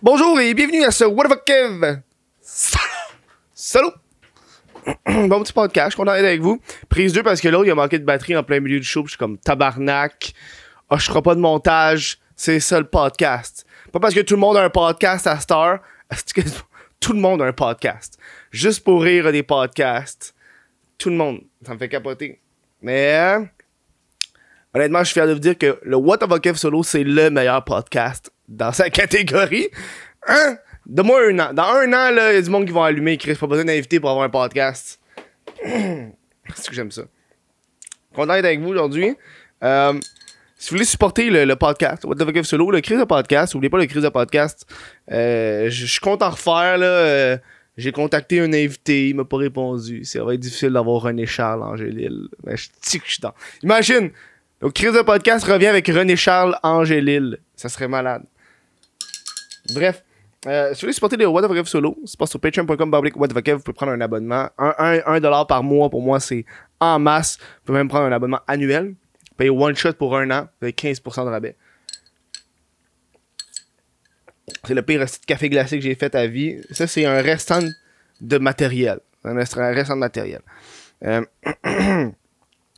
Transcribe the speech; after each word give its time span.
Bonjour 0.00 0.38
et 0.38 0.54
bienvenue 0.54 0.84
à 0.84 0.92
ce 0.92 1.02
What 1.02 1.24
the 1.24 1.28
fuck 1.28 1.44
Kev. 1.44 2.02
Salut. 3.52 3.88
Bon 5.28 5.42
petit 5.42 5.52
podcast, 5.52 5.88
je 5.88 5.90
suis 5.90 5.96
content 5.96 6.12
d'être 6.12 6.24
avec 6.24 6.40
vous. 6.40 6.60
Prise 6.88 7.12
2 7.12 7.24
parce 7.24 7.40
que 7.40 7.48
l'autre 7.48 7.66
il 7.66 7.72
a 7.72 7.74
manqué 7.74 7.98
de 7.98 8.04
batterie 8.04 8.36
en 8.36 8.44
plein 8.44 8.60
milieu 8.60 8.78
du 8.78 8.86
show, 8.86 9.02
je 9.06 9.10
suis 9.10 9.18
comme 9.18 9.38
tabarnak. 9.38 10.34
Ah, 10.88 10.98
je 10.98 11.06
ferai 11.06 11.20
pas 11.20 11.34
de 11.34 11.40
montage, 11.40 12.20
c'est 12.36 12.60
ça 12.60 12.78
le 12.78 12.86
podcast. 12.86 13.66
Pas 13.90 13.98
parce 13.98 14.14
que 14.14 14.20
tout 14.20 14.34
le 14.34 14.40
monde 14.40 14.56
a 14.56 14.62
un 14.62 14.70
podcast 14.70 15.26
à 15.26 15.40
Star. 15.40 15.80
Tout 17.00 17.12
le 17.12 17.20
monde 17.20 17.42
a 17.42 17.46
un 17.46 17.52
podcast. 17.52 18.18
Juste 18.52 18.84
pour 18.84 19.02
rire 19.02 19.30
des 19.32 19.42
podcasts. 19.42 20.34
Tout 20.96 21.10
le 21.10 21.16
monde. 21.16 21.40
Ça 21.66 21.74
me 21.74 21.78
fait 21.78 21.88
capoter. 21.88 22.40
Mais 22.82 23.16
hein, 23.16 23.48
honnêtement, 24.78 25.00
je 25.00 25.04
suis 25.06 25.14
fier 25.14 25.26
de 25.26 25.32
vous 25.32 25.40
dire 25.40 25.58
que 25.58 25.78
le 25.82 25.96
What 25.96 26.18
the 26.18 26.40
Kev 26.40 26.56
Solo, 26.56 26.82
c'est 26.82 27.02
le 27.02 27.30
meilleur 27.30 27.64
podcast 27.64 28.30
dans 28.48 28.72
sa 28.72 28.90
catégorie. 28.90 29.68
Hein? 30.26 30.56
Donne-moi 30.86 31.30
un 31.30 31.38
an. 31.40 31.52
Dans 31.52 31.64
un 31.64 31.92
an, 31.92 32.08
il 32.10 32.16
y 32.16 32.36
a 32.36 32.42
du 32.42 32.50
monde 32.50 32.64
qui 32.64 32.72
vont 32.72 32.82
allumer. 32.82 33.16
Chris, 33.16 33.34
pas 33.34 33.46
besoin 33.46 33.64
d'inviter 33.64 33.98
pour 34.00 34.10
avoir 34.10 34.24
un 34.24 34.30
podcast. 34.30 35.00
C'est 35.64 36.68
que 36.68 36.74
j'aime 36.74 36.90
ça. 36.92 37.02
Content 38.14 38.34
d'être 38.34 38.44
avec 38.44 38.60
vous 38.60 38.70
aujourd'hui. 38.70 39.16
Euh, 39.62 39.94
si 40.56 40.70
vous 40.70 40.76
voulez 40.76 40.84
supporter 40.84 41.30
le, 41.30 41.54
podcast, 41.56 42.04
What 42.04 42.16
the 42.16 42.24
fuck 42.24 42.44
Solo, 42.44 42.70
le 42.70 42.80
crise 42.80 42.98
de 42.98 43.04
podcast, 43.04 43.54
n'oubliez 43.54 43.70
pas 43.70 43.78
le 43.78 43.86
crise 43.86 44.02
de 44.02 44.08
podcast. 44.08 44.66
Euh, 45.10 45.68
je 45.70 45.86
suis 45.86 46.00
content 46.00 46.28
de 46.28 46.32
refaire, 46.32 46.78
euh, 46.80 47.36
j'ai 47.76 47.92
contacté 47.92 48.40
un 48.40 48.52
invité, 48.52 49.10
il 49.10 49.16
m'a 49.16 49.24
pas 49.24 49.36
répondu. 49.36 50.04
Ça 50.04 50.24
va 50.24 50.34
être 50.34 50.40
difficile 50.40 50.70
d'avoir 50.70 51.02
René 51.02 51.26
Charles 51.26 51.62
Angélil. 51.62 52.28
Mais 52.44 52.56
je 52.56 52.68
dis 52.82 52.98
que 52.98 53.06
je 53.06 53.12
suis 53.12 53.20
dans. 53.20 53.34
Imagine! 53.62 54.10
Donc, 54.60 54.72
crise 54.72 54.92
de 54.92 55.02
podcast 55.02 55.44
revient 55.46 55.66
avec 55.68 55.86
René 55.86 56.16
Charles 56.16 56.58
Angélil. 56.62 57.38
Ça 57.54 57.68
serait 57.68 57.88
malade. 57.88 58.24
Bref. 59.74 60.02
Euh, 60.46 60.68
si 60.68 60.74
vous 60.76 60.80
voulez 60.82 60.92
supporter 60.92 61.16
les 61.16 61.26
What 61.26 61.52
If 61.54 61.66
Solo, 61.66 61.98
c'est 62.06 62.18
pas 62.18 62.26
sur 62.26 62.38
patreon.com 62.40 62.90
public 62.92 63.16
What 63.16 63.28
vous 63.28 63.42
pouvez 63.42 63.74
prendre 63.74 63.92
un 63.92 64.00
abonnement. 64.00 64.48
Un, 64.56 65.00
un, 65.04 65.20
dollar 65.20 65.46
par 65.46 65.62
mois, 65.64 65.90
pour 65.90 66.00
moi, 66.00 66.20
c'est 66.20 66.44
en 66.80 66.98
masse. 67.00 67.38
Vous 67.40 67.44
pouvez 67.66 67.78
même 67.78 67.88
prendre 67.88 68.06
un 68.06 68.12
abonnement 68.12 68.40
annuel. 68.46 68.94
Payer 69.36 69.50
one 69.50 69.74
shot 69.76 69.92
pour 69.94 70.16
un 70.16 70.30
an, 70.30 70.48
vous 70.60 70.66
avez 70.66 70.72
15% 70.72 71.24
de 71.24 71.30
rabais. 71.30 71.56
C'est 74.64 74.74
le 74.74 74.82
pire 74.82 75.00
reste 75.00 75.22
de 75.22 75.26
café 75.26 75.48
glacé 75.48 75.78
que 75.78 75.84
j'ai 75.84 75.94
fait 75.94 76.14
à 76.14 76.26
vie. 76.26 76.60
Ça, 76.70 76.86
c'est 76.86 77.04
un 77.04 77.20
restant 77.20 77.60
de 78.20 78.38
matériel. 78.38 79.00
Un 79.24 79.34
rest- 79.34 79.58
un 79.58 79.72
restant 79.72 79.94
de 79.94 80.00
matériel. 80.00 80.40
Euh, 81.04 81.22
je 81.64 82.10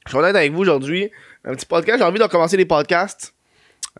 suis 0.06 0.12
content 0.12 0.22
d'être 0.26 0.36
avec 0.36 0.52
vous 0.52 0.60
aujourd'hui. 0.60 1.10
Un 1.44 1.54
petit 1.54 1.66
podcast. 1.66 1.98
J'ai 1.98 2.04
envie 2.04 2.18
de 2.18 2.22
recommencer 2.22 2.56
les 2.56 2.66
podcasts. 2.66 3.34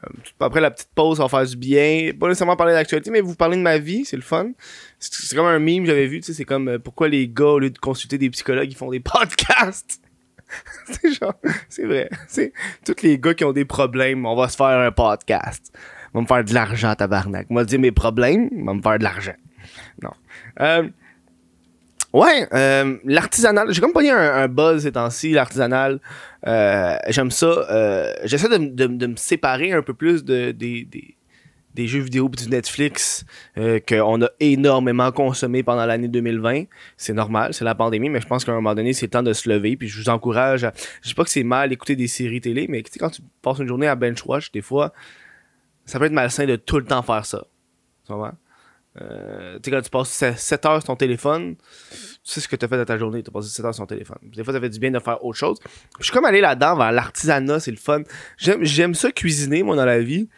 Euh, 0.05 0.08
après 0.41 0.60
la 0.60 0.70
petite 0.70 0.91
pause, 0.94 1.16
ça 1.16 1.24
va 1.24 1.28
faire 1.28 1.47
du 1.47 1.56
bien. 1.56 2.12
Pas 2.19 2.28
nécessairement 2.28 2.56
parler 2.56 2.74
d'actualité, 2.74 3.10
mais 3.10 3.20
vous 3.20 3.34
parler 3.34 3.56
de 3.56 3.62
ma 3.62 3.78
vie, 3.78 4.05
c'est 4.05 4.16
le 4.16 4.22
fun. 4.22 4.50
C'est 4.98 5.34
comme 5.34 5.47
un 5.47 5.58
meme 5.58 5.80
que 5.80 5.86
j'avais 5.86 6.06
vu, 6.06 6.20
tu 6.20 6.27
sais, 6.27 6.32
c'est 6.34 6.44
comme 6.44 6.69
euh, 6.69 6.78
pourquoi 6.78 7.08
les 7.08 7.28
gars, 7.28 7.47
au 7.47 7.58
lieu 7.58 7.70
de 7.70 7.78
consulter 7.78 8.19
des 8.19 8.30
psychologues, 8.30 8.70
ils 8.70 8.77
font 8.77 8.91
des 8.91 9.00
podcasts? 9.00 10.00
c'est 10.84 11.12
genre, 11.12 11.34
c'est 11.69 11.84
vrai. 11.84 12.10
C'est 12.28 12.52
tous 12.84 13.02
les 13.02 13.19
gars 13.19 13.34
qui 13.34 13.44
ont 13.44 13.52
des 13.52 13.64
problèmes, 13.64 14.27
on 14.27 14.36
va 14.36 14.48
se 14.48 14.56
faire 14.56 14.66
un 14.66 14.92
podcast. 14.92 15.72
On 16.12 16.19
va 16.19 16.22
me 16.22 16.27
faire 16.27 16.44
de 16.44 16.54
l'argent, 16.54 16.94
tabarnak. 16.94 17.47
On 17.50 17.54
va 17.54 17.64
dire 17.64 17.78
mes 17.78 17.92
problèmes, 17.92 18.48
on 18.56 18.64
va 18.64 18.75
me 18.75 18.82
faire 18.82 18.98
de 18.98 19.04
l'argent. 19.04 19.36
Non. 20.02 20.10
Euh, 20.60 20.88
ouais, 22.12 22.48
euh, 22.53 22.97
l'artisanal. 23.05 23.72
J'ai 23.72 23.80
comme 23.80 23.92
eu 24.03 24.08
un, 24.08 24.34
un 24.34 24.48
buzz 24.48 24.83
ces 24.83 24.92
temps-ci, 24.92 25.33
l'artisanal. 25.33 26.00
Euh, 26.47 26.97
J'aime 27.08 27.30
ça. 27.30 27.47
Euh, 27.47 28.12
J'essaie 28.25 28.48
de, 28.48 29.06
me 29.06 29.16
séparer 29.16 29.72
un 29.72 29.83
peu 29.83 29.94
plus 29.94 30.25
de, 30.25 30.53
des, 30.53 31.86
jeux 31.86 32.00
vidéo 32.00 32.28
pis 32.28 32.44
du 32.44 32.50
Netflix 32.50 33.25
euh, 33.56 33.81
qu'on 33.81 34.22
a 34.22 34.28
énormément 34.38 35.12
consommé 35.12 35.62
pendant 35.62 35.86
l'année 35.86 36.08
2020. 36.08 36.64
C'est 36.97 37.14
normal, 37.14 37.55
c'est 37.55 37.64
la 37.64 37.75
pandémie, 37.75 38.11
mais 38.11 38.20
je 38.20 38.27
pense 38.27 38.44
qu'à 38.44 38.53
un 38.53 38.56
moment 38.56 38.75
donné, 38.75 38.92
c'est 38.92 39.06
le 39.06 39.11
temps 39.11 39.22
de 39.22 39.33
se 39.33 39.48
lever. 39.48 39.77
Puis 39.77 39.88
je 39.88 40.00
vous 40.00 40.08
encourage 40.08 40.65
à... 40.65 40.72
Je 41.03 41.09
dis 41.09 41.15
pas 41.15 41.25
que 41.25 41.31
c'est 41.31 41.44
mal 41.44 41.69
d'écouter 41.70 41.97
des 41.97 42.09
séries 42.09 42.41
télé, 42.41 42.66
mais 42.69 42.82
sais, 42.91 42.99
quand 42.99 43.10
tu 43.10 43.22
passes 43.43 43.59
une 43.59 43.69
journée 43.69 43.88
à 43.88 43.94
bench 43.94 44.25
watch, 44.26 44.50
des 44.53 44.62
fois, 44.62 44.93
ça 45.87 45.99
peut 45.99 46.04
être 46.06 46.12
malsain 46.12 46.47
de 46.47 46.56
tout 46.56 46.78
le 46.78 46.84
temps 46.84 47.03
faire 47.03 47.25
ça. 47.25 47.44
Tu 48.06 48.12
comprends? 48.12 48.34
Euh, 49.00 49.54
tu 49.62 49.70
sais, 49.70 49.76
quand 49.76 49.82
tu 49.82 49.90
passes 49.90 50.34
7 50.36 50.66
heures 50.66 50.80
sur 50.80 50.88
ton 50.88 50.96
téléphone, 50.96 51.54
tu 51.90 51.96
sais 52.24 52.40
ce 52.40 52.48
que 52.48 52.56
tu 52.56 52.64
as 52.64 52.68
fait 52.68 52.76
dans 52.76 52.84
ta 52.84 52.98
journée, 52.98 53.22
tu 53.22 53.30
as 53.30 53.32
passé 53.32 53.48
7 53.48 53.64
heures 53.64 53.74
sur 53.74 53.84
ton 53.84 53.94
téléphone. 53.94 54.18
Des 54.22 54.42
fois, 54.42 54.52
ça 54.52 54.60
fait 54.60 54.68
du 54.68 54.78
bien 54.80 54.90
de 54.90 54.98
faire 54.98 55.24
autre 55.24 55.38
chose. 55.38 55.58
Je 55.98 56.04
suis 56.04 56.12
comme 56.12 56.24
allé 56.24 56.40
là-dedans 56.40 56.76
vers 56.76 56.90
l'artisanat, 56.92 57.60
c'est 57.60 57.70
le 57.70 57.76
fun. 57.76 58.02
J'aime 58.36 58.94
ça 58.94 59.12
cuisiner, 59.12 59.62
moi, 59.62 59.76
dans 59.76 59.84
la 59.84 60.00
vie. 60.00 60.28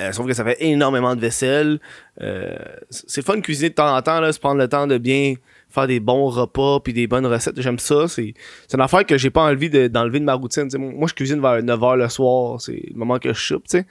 Euh, 0.00 0.12
sauf 0.12 0.26
que 0.26 0.32
ça 0.32 0.44
fait 0.44 0.56
énormément 0.60 1.14
de 1.14 1.20
vaisselle. 1.20 1.78
Euh, 2.22 2.56
c'est 2.90 3.20
le 3.20 3.26
fun 3.26 3.36
de 3.36 3.42
cuisiner 3.42 3.68
de 3.70 3.74
temps 3.74 3.94
en 3.94 4.00
temps, 4.00 4.20
là, 4.20 4.32
se 4.32 4.38
prendre 4.38 4.58
le 4.58 4.68
temps 4.68 4.86
de 4.86 4.96
bien 4.98 5.34
faire 5.68 5.86
des 5.86 6.00
bons 6.00 6.26
repas 6.26 6.80
puis 6.80 6.92
des 6.92 7.06
bonnes 7.06 7.26
recettes. 7.26 7.60
J'aime 7.60 7.78
ça. 7.78 8.08
C'est 8.08 8.34
une 8.72 8.80
affaire 8.80 9.04
que 9.04 9.18
j'ai 9.18 9.30
pas 9.30 9.42
envie 9.42 9.70
de- 9.70 9.88
d'enlever 9.88 10.18
de, 10.20 10.24
ma 10.24 10.34
routine. 10.34 10.68
moi, 10.78 11.06
je 11.08 11.14
cuisine 11.14 11.40
vers 11.40 11.62
9h 11.62 11.96
le 11.96 12.08
soir. 12.08 12.60
C'est 12.60 12.82
le 12.90 12.96
moment 12.96 13.18
que 13.18 13.32
je 13.32 13.38
choupe. 13.38 13.64
tu 13.68 13.78
sais. 13.78 13.86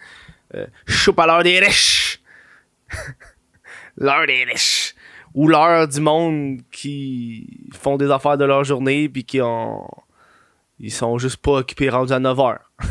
Euh, 0.55 0.65
je 0.85 0.93
choupe 0.93 1.19
à 1.19 1.27
l'heure 1.27 1.43
des 1.43 1.59
riches. 1.59 2.21
l'heure 3.99 4.25
des 4.25 4.43
riches. 4.45 4.95
Ou 5.35 5.47
l'heure 5.47 5.87
du 5.87 5.99
monde 6.01 6.61
qui 6.71 7.69
font 7.79 7.97
des 7.97 8.09
affaires 8.09 8.37
de 8.37 8.45
leur 8.45 8.63
journée 8.63 9.07
puis 9.09 9.23
qui 9.23 9.39
ont. 9.41 9.87
Ils 10.79 10.91
sont 10.91 11.17
juste 11.19 11.37
pas 11.37 11.51
occupés 11.59 11.89
rendus 11.89 12.13
à 12.13 12.19
9h. 12.19 12.57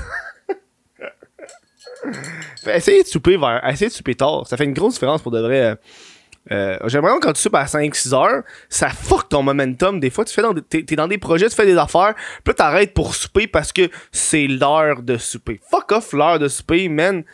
Fait, 2.62 2.76
essayez 2.76 3.02
de 3.02 3.08
souper 3.08 3.36
vers. 3.36 3.60
Essayez 3.68 3.88
de 3.88 3.94
souper 3.94 4.14
tard. 4.14 4.46
Ça 4.46 4.56
fait 4.56 4.64
une 4.64 4.72
grosse 4.72 4.94
différence 4.94 5.20
pour 5.22 5.32
de 5.32 5.40
vrai. 5.40 5.60
Euh, 5.62 5.74
euh, 6.52 6.78
J'ai 6.86 6.98
l'impression 6.98 7.18
que 7.20 7.26
quand 7.26 7.32
tu 7.32 7.40
soupes 7.42 7.54
à 7.56 7.64
5-6 7.64 8.14
heures, 8.14 8.42
ça 8.68 8.88
fuck 8.90 9.28
ton 9.28 9.42
momentum. 9.42 9.98
Des 10.00 10.10
fois, 10.10 10.24
tu 10.24 10.32
fais 10.32 10.42
dans 10.42 10.54
des- 10.54 10.62
t'es, 10.62 10.96
dans 10.96 11.08
des 11.08 11.18
projets, 11.18 11.48
tu 11.48 11.54
fais 11.56 11.66
des 11.66 11.76
affaires, 11.76 12.14
puis 12.44 12.54
t'arrêtes 12.54 12.94
pour 12.94 13.14
souper 13.14 13.46
parce 13.46 13.72
que 13.72 13.90
c'est 14.12 14.46
l'heure 14.46 15.02
de 15.02 15.16
souper. 15.18 15.60
Fuck 15.70 15.92
off 15.92 16.12
l'heure 16.12 16.38
de 16.38 16.48
souper, 16.48 16.88
man. 16.88 17.24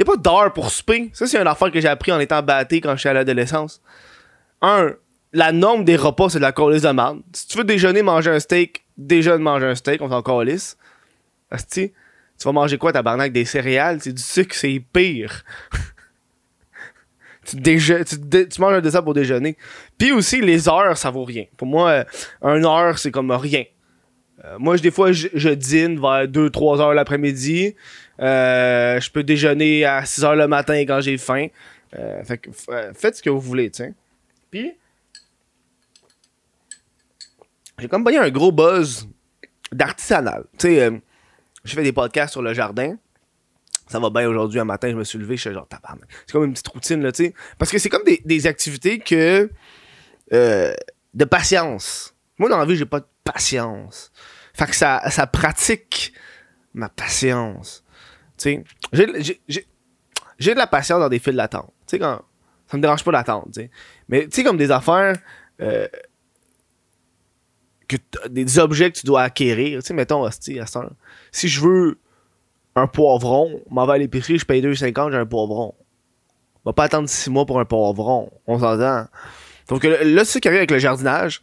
Y 0.00 0.02
a 0.02 0.06
pas 0.06 0.16
d'heure 0.16 0.50
pour 0.54 0.70
souper. 0.70 1.10
Ça, 1.12 1.26
c'est 1.26 1.38
une 1.38 1.46
affaire 1.46 1.70
que 1.70 1.78
j'ai 1.78 1.88
appris 1.88 2.10
en 2.10 2.18
étant 2.18 2.40
batté 2.42 2.80
quand 2.80 2.92
je 2.94 3.00
suis 3.00 3.08
à 3.10 3.12
l'adolescence. 3.12 3.82
Un, 4.62 4.94
la 5.34 5.52
norme 5.52 5.84
des 5.84 5.96
repas, 5.96 6.30
c'est 6.30 6.38
de 6.38 6.42
la 6.42 6.52
colisse 6.52 6.80
de 6.80 6.88
merde. 6.88 7.20
Si 7.34 7.46
tu 7.48 7.58
veux 7.58 7.64
déjeuner, 7.64 8.00
manger 8.00 8.30
un 8.30 8.40
steak, 8.40 8.86
déjeune, 8.96 9.42
manger 9.42 9.66
un 9.66 9.74
steak, 9.74 10.00
on 10.00 10.08
s'en 10.08 10.22
calisse. 10.22 10.78
Asti, 11.50 11.92
tu 12.38 12.44
vas 12.46 12.52
manger 12.52 12.78
quoi, 12.78 12.94
tabarnak? 12.94 13.30
Des 13.30 13.44
céréales? 13.44 13.98
C'est 14.00 14.14
du 14.14 14.22
sucre, 14.22 14.54
c'est 14.54 14.82
pire. 14.90 15.44
tu, 17.44 17.60
tu, 17.60 18.60
manges 18.60 18.74
un 18.74 18.80
dessert 18.80 19.04
pour 19.04 19.12
déjeuner. 19.12 19.58
Puis 19.98 20.12
aussi, 20.12 20.40
les 20.40 20.66
heures, 20.66 20.96
ça 20.96 21.10
vaut 21.10 21.24
rien. 21.24 21.44
Pour 21.58 21.66
moi, 21.66 21.90
euh, 21.90 22.04
une 22.56 22.64
heure, 22.64 22.98
c'est 22.98 23.10
comme 23.10 23.32
rien. 23.32 23.64
Euh, 24.46 24.56
moi, 24.58 24.78
des 24.78 24.90
fois, 24.90 25.12
je, 25.12 25.28
je 25.34 25.50
dîne 25.50 26.00
vers 26.00 26.26
2-3 26.26 26.80
heures 26.80 26.94
l'après-midi. 26.94 27.74
Euh, 28.20 29.00
je 29.00 29.10
peux 29.10 29.22
déjeuner 29.22 29.84
à 29.84 30.04
6 30.04 30.24
heures 30.24 30.36
le 30.36 30.46
matin 30.46 30.78
quand 30.80 31.00
j'ai 31.00 31.16
faim. 31.16 31.46
Euh, 31.98 32.22
fait 32.22 32.38
que, 32.38 32.50
euh, 32.68 32.92
faites 32.94 33.16
ce 33.16 33.22
que 33.22 33.30
vous 33.30 33.40
voulez, 33.40 33.70
sais. 33.72 33.94
Puis, 34.50 34.72
j'ai 37.78 37.88
comme 37.88 38.06
eu 38.08 38.16
un 38.16 38.30
gros 38.30 38.52
buzz 38.52 39.08
d'artisanal. 39.72 40.44
Tu 40.58 40.68
sais, 40.68 40.90
j'ai 41.64 41.74
fait 41.74 41.82
des 41.82 41.92
podcasts 41.92 42.32
sur 42.32 42.42
le 42.42 42.52
jardin. 42.52 42.96
Ça 43.86 43.98
va 43.98 44.10
bien 44.10 44.28
aujourd'hui, 44.28 44.60
un 44.60 44.64
matin, 44.64 44.90
je 44.90 44.96
me 44.96 45.02
suis 45.02 45.18
levé, 45.18 45.36
je 45.36 45.42
suis 45.42 45.52
genre. 45.52 45.66
C'est 46.26 46.32
comme 46.32 46.44
une 46.44 46.52
petite 46.52 46.68
routine, 46.68 47.02
là, 47.02 47.10
tu 47.10 47.24
sais. 47.24 47.34
Parce 47.58 47.70
que 47.70 47.78
c'est 47.78 47.88
comme 47.88 48.04
des, 48.04 48.22
des 48.24 48.46
activités 48.46 48.98
que. 48.98 49.50
de 50.30 51.24
patience. 51.24 52.14
Moi, 52.38 52.48
dans 52.48 52.58
la 52.58 52.66
vie, 52.66 52.76
j'ai 52.76 52.86
pas 52.86 53.00
de 53.00 53.06
patience. 53.24 54.12
Fait 54.54 54.66
que 54.66 54.76
ça, 54.76 55.02
ça 55.10 55.26
pratique 55.26 56.12
ma 56.74 56.88
patience. 56.88 57.82
J'ai- 58.92 59.66
de 60.54 60.58
la 60.58 60.66
patience 60.66 61.00
dans 61.00 61.08
des 61.08 61.18
files 61.18 61.36
d'attente. 61.36 61.70
Tu 61.86 61.92
sais, 61.92 61.98
quand. 61.98 62.22
Ça 62.70 62.76
me 62.76 62.82
dérange 62.82 63.02
pas 63.04 63.12
d'attendre. 63.12 63.48
Mais, 64.08 64.24
tu 64.24 64.30
sais, 64.32 64.44
comme 64.44 64.56
des 64.56 64.70
affaires. 64.70 65.16
euh, 65.60 65.86
que 67.88 67.96
des 68.28 68.58
objets 68.60 68.90
que 68.92 68.98
tu 69.00 69.06
dois 69.06 69.22
acquérir. 69.22 69.80
Mettons, 69.92 70.22
hostie, 70.22 70.60
si 71.32 71.48
je 71.48 71.60
veux 71.60 71.98
un 72.76 72.86
poivron, 72.86 73.60
m'en 73.68 73.84
vais 73.84 73.94
à 73.94 73.98
l'épicerie, 73.98 74.38
je 74.38 74.44
paye 74.46 74.62
2,50, 74.62 75.10
j'ai 75.10 75.16
un 75.18 75.26
poivron. 75.26 75.74
On 76.64 76.70
va 76.70 76.72
pas 76.72 76.84
attendre 76.84 77.08
6 77.08 77.30
mois 77.30 77.46
pour 77.46 77.58
un 77.58 77.64
poivron. 77.64 78.30
On 78.46 78.58
s'entend. 78.60 79.06
Donc 79.68 79.82
là, 79.84 80.24
c'est 80.24 80.34
ce 80.34 80.38
qui 80.38 80.46
arrive 80.48 80.58
avec 80.58 80.70
le 80.70 80.78
jardinage, 80.78 81.42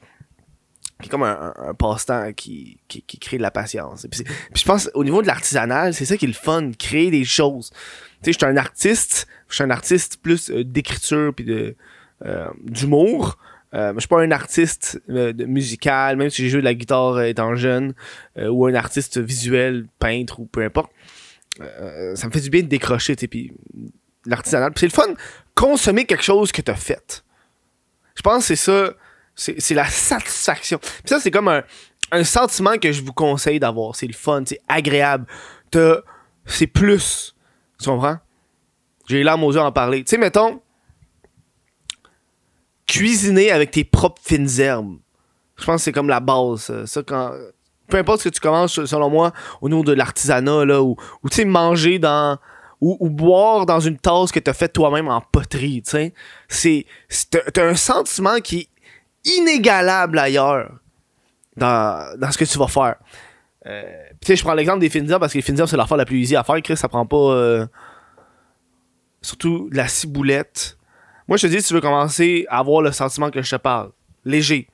qui 1.01 1.07
est 1.07 1.09
comme 1.09 1.23
un, 1.23 1.53
un- 1.57 1.69
un 1.69 1.73
passe-temps 1.73 2.33
qui, 2.33 2.79
qui, 2.87 3.01
qui 3.03 3.19
crée 3.19 3.37
de 3.37 3.41
la 3.43 3.51
patience. 3.51 4.05
Et 4.05 4.09
Puis, 4.09 4.23
puis 4.23 4.61
je 4.61 4.65
pense, 4.65 4.89
au 4.93 5.03
niveau 5.03 5.21
de 5.21 5.27
l'artisanal, 5.27 5.93
c'est 5.93 6.05
ça 6.05 6.17
qui 6.17 6.25
est 6.25 6.29
le 6.29 6.33
fun, 6.33 6.71
créer 6.77 7.11
des 7.11 7.23
choses. 7.23 7.69
Tu 7.71 7.77
sais, 8.25 8.33
je 8.33 8.37
suis 8.37 8.45
un 8.45 8.57
artiste, 8.57 9.27
je 9.49 9.55
suis 9.55 9.63
un 9.63 9.69
artiste 9.69 10.17
plus 10.21 10.49
euh, 10.49 10.63
d'écriture 10.63 11.33
puis 11.35 11.45
de 11.45 11.75
euh, 12.25 12.47
d'humour. 12.63 13.37
Euh, 13.73 13.93
je 13.95 13.99
suis 13.99 14.07
pas 14.07 14.21
un 14.21 14.31
artiste 14.31 14.99
euh, 15.09 15.33
musical, 15.45 16.15
même 16.15 16.29
si 16.29 16.41
j'ai 16.41 16.49
joué 16.49 16.61
de 16.61 16.65
la 16.65 16.73
guitare 16.73 17.15
euh, 17.17 17.23
étant 17.25 17.55
jeune, 17.55 17.93
ou 18.37 18.65
un 18.65 18.73
artiste 18.73 19.19
visuel, 19.19 19.87
peintre 19.99 20.39
ou 20.39 20.45
peu 20.45 20.63
importe. 20.63 20.91
Ça 22.15 22.27
me 22.27 22.31
fait 22.31 22.39
du 22.41 22.49
bien 22.49 22.61
de 22.61 22.67
décrocher, 22.67 23.15
tu 23.15 23.21
sais, 23.21 23.27
puis 23.27 23.51
l'artisanal. 24.25 24.71
C'est 24.75 24.85
le 24.85 24.91
fun, 24.91 25.13
consommer 25.55 26.05
quelque 26.05 26.23
chose 26.23 26.51
que 26.51 26.61
t'as 26.61 26.75
fait. 26.75 27.23
Je 28.15 28.21
pense 28.21 28.45
c'est 28.45 28.55
ça, 28.55 28.93
c'est 29.37 29.73
la 29.75 29.85
satisfaction. 29.89 30.79
Puis 30.79 31.01
ça, 31.05 31.19
c'est 31.19 31.31
comme 31.31 31.47
un, 31.47 32.23
sentiment 32.23 32.77
que 32.77 32.91
je 32.91 33.01
vous 33.01 33.13
conseille 33.13 33.59
d'avoir. 33.59 33.95
C'est 33.95 34.07
le 34.07 34.13
fun, 34.13 34.43
c'est 34.45 34.59
agréable. 34.67 35.25
T'as- 35.71 36.01
C'est 36.45 36.67
plus. 36.67 37.35
Tu 37.79 37.89
comprends? 37.89 38.17
J'ai 39.07 39.17
les 39.17 39.23
larmes 39.23 39.43
aux 39.43 39.53
yeux 39.53 39.59
à 39.59 39.65
en 39.65 39.71
parler. 39.71 40.03
Tu 40.03 40.11
sais, 40.11 40.17
mettons, 40.17 40.61
cuisiner 42.87 43.51
avec 43.51 43.71
tes 43.71 43.83
propres 43.83 44.21
fines 44.23 44.59
herbes. 44.59 44.97
Je 45.57 45.65
pense 45.65 45.81
que 45.81 45.83
c'est 45.85 45.91
comme 45.91 46.09
la 46.09 46.19
base. 46.19 46.71
Ça, 46.85 47.03
quand, 47.03 47.31
peu 47.89 47.97
importe 47.97 48.21
ce 48.21 48.29
que 48.29 48.33
tu 48.33 48.39
commences, 48.39 48.83
selon 48.85 49.09
moi, 49.09 49.31
au 49.61 49.69
niveau 49.69 49.83
de 49.83 49.93
l'artisanat, 49.93 50.65
là, 50.65 50.81
ou, 50.81 50.95
ou 51.23 51.29
tu 51.29 51.37
sais, 51.37 51.45
manger 51.45 51.99
dans. 51.99 52.37
Ou, 52.79 53.09
boire 53.09 53.65
dans 53.65 53.79
une 53.79 53.97
tasse 53.97 54.31
que 54.31 54.39
tu 54.39 54.51
as 54.51 54.53
faite 54.53 54.71
toi-même 54.71 55.07
en 55.07 55.19
poterie, 55.19 55.81
tu 55.81 55.89
sais. 55.89 56.13
C'est. 56.47 56.85
T'as 57.31 57.39
t'as 57.51 57.67
un 57.67 57.73
sentiment 57.75 58.37
qui 58.39 58.69
inégalable 59.25 60.19
ailleurs 60.19 60.71
dans, 61.55 62.17
dans 62.19 62.31
ce 62.31 62.37
que 62.37 62.45
tu 62.45 62.57
vas 62.57 62.67
faire. 62.67 62.95
Euh, 63.65 63.83
tu 64.21 64.27
sais, 64.27 64.35
je 64.35 64.43
prends 64.43 64.53
l'exemple 64.53 64.79
des 64.79 64.97
herbes 64.97 65.19
parce 65.19 65.33
que 65.33 65.39
les 65.39 65.59
herbes, 65.59 65.67
c'est 65.69 65.77
l'affaire 65.77 65.97
la 65.97 66.05
plus 66.05 66.19
easy 66.19 66.35
à 66.35 66.43
faire. 66.43 66.61
Chris, 66.61 66.77
ça 66.77 66.87
prend 66.87 67.05
pas. 67.05 67.17
euh, 67.17 67.67
surtout 69.21 69.69
la 69.71 69.87
ciboulette. 69.87 70.77
Moi, 71.27 71.37
je 71.37 71.47
te 71.47 71.51
dis, 71.51 71.61
si 71.61 71.67
tu 71.67 71.73
veux 71.73 71.81
commencer 71.81 72.45
à 72.49 72.59
avoir 72.59 72.81
le 72.81 72.91
sentiment 72.91 73.29
que 73.29 73.41
je 73.41 73.51
te 73.51 73.55
parle, 73.61 73.91
léger, 74.23 74.67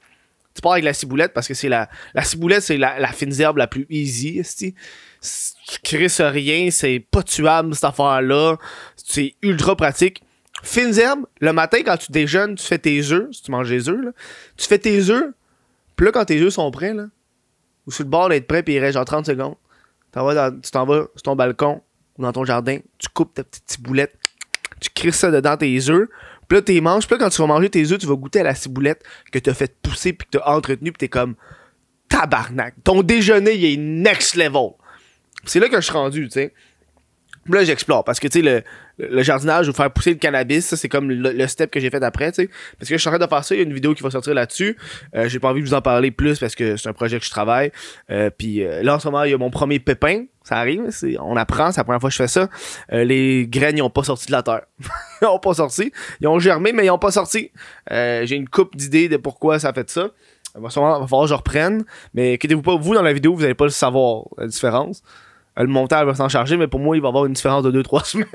tu 0.54 0.62
pars 0.62 0.74
avec 0.74 0.84
la 0.84 0.94
ciboulette 0.94 1.34
parce 1.34 1.48
que 1.48 1.56
c'est 1.56 1.70
la. 1.70 1.90
La 2.14 2.24
ciboulette, 2.24 2.62
c'est 2.62 2.78
la, 2.78 3.00
la 3.00 3.10
herbe 3.40 3.58
la 3.58 3.68
plus 3.68 3.88
easy. 3.90 4.42
Tu 4.54 4.74
crisses 5.84 6.22
rien, 6.22 6.70
c'est 6.70 7.00
pas 7.00 7.24
tuable 7.24 7.74
cette 7.74 7.86
affaire-là. 7.86 8.58
C'est 8.96 9.36
ultra 9.42 9.76
pratique. 9.76 10.22
Fines 10.64 10.98
herbes, 10.98 11.26
le 11.42 11.52
matin 11.52 11.80
quand 11.86 11.98
tu 11.98 12.12
déjeunes, 12.12 12.56
tu 12.56 12.66
fais 12.66 12.80
tes 12.80 13.12
œufs, 13.12 13.28
si 13.34 13.44
tu 13.44 13.52
manges 13.52 13.70
des 13.70 13.90
œufs, 13.90 14.02
là, 14.02 14.12
tu 14.58 14.66
fais 14.66 14.80
tes 14.80 15.10
œufs, 15.10 15.34
puis 15.96 16.06
là, 16.06 16.12
quand 16.14 16.26
tes 16.26 16.42
œufs 16.42 16.54
sont 16.54 16.72
prêts, 16.72 16.94
là, 16.94 17.08
ou 17.86 17.92
sur 17.92 18.06
le 18.06 18.10
bord 18.10 18.30
d'être 18.30 18.48
prêt, 18.48 18.64
puis 18.64 18.76
il 18.76 18.80
reste 18.80 18.94
genre 18.94 19.06
30 19.06 19.26
secondes, 19.26 19.56
tu 20.14 20.72
t'en 20.72 20.86
vas 20.86 21.08
sur 21.16 21.22
ton 21.24 21.36
balcon 21.36 21.82
ou 22.18 22.22
dans 22.22 22.32
ton 22.32 22.46
jardin, 22.46 22.80
tu 22.98 23.10
coupes 23.10 23.34
ta 23.34 23.44
petite 23.44 23.70
ciboulette, 23.70 24.18
tu 24.80 24.90
crisses 24.90 25.18
ça 25.18 25.32
dedans 25.32 25.58
tes 25.58 25.90
œufs, 25.90 26.08
puis 26.48 26.58
là, 26.58 26.62
t'es 26.62 26.80
manges, 26.80 27.08
puis 27.08 27.18
là, 27.18 27.26
quand 27.26 27.30
tu 27.30 27.42
vas 27.42 27.48
manger 27.48 27.70
tes 27.70 27.92
œufs, 27.92 28.00
tu 28.00 28.08
vas 28.08 28.16
goûter 28.16 28.40
à 28.40 28.44
la 28.44 28.56
ciboulette 28.56 29.04
que 29.32 29.40
t'as 29.40 29.54
fait 29.54 29.76
pousser, 29.82 30.14
puis 30.14 30.28
que 30.32 30.38
t'as 30.38 30.46
entretenu, 30.50 30.94
puis 30.94 31.00
t'es 31.00 31.10
comme 31.10 31.36
tabarnak. 32.08 32.76
Ton 32.84 33.04
déjeuner, 33.04 33.56
il 33.56 33.66
est 33.66 33.78
next 33.78 34.36
level. 34.36 34.72
C'est 35.46 35.60
là 35.60 35.68
que 35.68 35.76
je 35.76 35.82
suis 35.82 35.94
rendu, 35.94 36.28
tu 36.28 36.34
sais. 36.34 36.54
Là, 37.50 37.64
j'explore 37.64 38.04
parce 38.04 38.20
que, 38.20 38.28
tu 38.28 38.40
sais, 38.40 38.46
le, 38.46 38.64
le 38.98 39.24
jardinage 39.24 39.68
ou 39.68 39.74
faire 39.74 39.92
pousser 39.92 40.12
le 40.12 40.18
cannabis, 40.18 40.66
ça, 40.66 40.78
c'est 40.78 40.90
comme 40.90 41.10
le, 41.10 41.32
le 41.32 41.48
step 41.48 41.72
que 41.72 41.80
j'ai 41.80 41.90
fait 41.90 42.04
après, 42.04 42.32
tu 42.32 42.44
sais. 42.44 42.50
Parce 42.80 42.90
que 42.90 42.96
je 42.96 43.02
suis 43.02 43.08
en 43.10 43.12
train 43.12 43.26
de 43.26 43.30
faire 43.30 43.44
ça, 43.44 43.56
il 43.56 43.58
y 43.58 43.62
a 43.62 43.64
une 43.64 43.74
vidéo 43.74 43.94
qui 43.94 44.04
va 44.04 44.12
sortir 44.12 44.34
là-dessus. 44.34 44.78
Euh, 45.16 45.28
j'ai 45.28 45.40
pas 45.40 45.50
envie 45.50 45.62
de 45.62 45.68
vous 45.68 45.74
en 45.74 45.82
parler 45.82 46.12
plus 46.12 46.40
parce 46.40 46.56
que 46.56 46.78
c'est 46.78 46.90
un 46.90 46.94
projet 46.94 47.20
que 47.20 47.26
je 47.26 47.32
travaille. 47.32 47.72
Euh, 48.10 48.30
puis 48.30 48.64
euh, 48.64 48.84
là, 48.84 48.96
en 48.96 49.00
ce 49.00 49.08
moment, 49.08 49.24
il 49.24 49.32
y 49.32 49.34
a 49.34 49.38
mon 49.38 49.50
premier 49.52 49.80
pépin. 49.80 50.26
Ça 50.44 50.58
arrive, 50.58 50.88
c'est, 50.90 51.18
on 51.20 51.38
apprend, 51.38 51.72
c'est 51.72 51.80
la 51.80 51.86
première 51.86 52.02
fois 52.02 52.10
que 52.10 52.14
je 52.14 52.22
fais 52.22 52.28
ça. 52.28 52.50
Euh, 52.92 53.06
les 53.06 53.48
graines, 53.48 53.78
ils 53.78 53.82
ont 53.82 53.90
pas 53.90 54.04
sorti 54.04 54.28
de 54.28 54.34
la 54.34 54.44
terre. 54.44 54.64
ils 55.22 55.26
ont 55.26 55.40
pas 55.40 55.54
sorti. 55.54 55.94
Ils 56.20 56.28
ont 56.28 56.38
germé, 56.40 56.74
mais 56.74 56.86
ils 56.86 56.92
ont 56.92 57.00
pas 57.00 57.12
sorti. 57.12 57.52
Euh, 57.92 58.26
j'ai 58.26 58.36
une 58.36 58.50
coupe 58.50 58.76
d'idées 58.76 59.08
de 59.08 59.16
pourquoi 59.16 59.60
ça 59.60 59.72
fait 59.72 59.90
ça. 59.90 60.10
Il 60.56 60.62
va, 60.62 60.70
sûrement, 60.70 61.00
va 61.00 61.08
falloir 61.08 61.24
que 61.24 61.30
je 61.30 61.34
reprenne. 61.34 61.86
Mais 62.14 62.34
inquiétez-vous 62.34 62.62
pas, 62.62 62.76
vous, 62.76 62.94
dans 62.94 63.02
la 63.02 63.14
vidéo, 63.14 63.34
vous 63.34 63.44
allez 63.44 63.54
pas 63.54 63.64
le 63.64 63.72
savoir, 63.72 64.26
la 64.38 64.48
différence. 64.48 65.02
Le 65.58 65.68
montage 65.68 66.06
va 66.06 66.16
s'en 66.16 66.30
charger, 66.30 66.58
mais 66.58 66.68
pour 66.68 66.80
moi, 66.80 66.96
il 66.96 67.02
va 67.02 67.10
avoir 67.10 67.26
une 67.26 67.34
différence 67.34 67.64
de 67.64 67.72
2-3 67.84 68.06
semaines. 68.06 68.28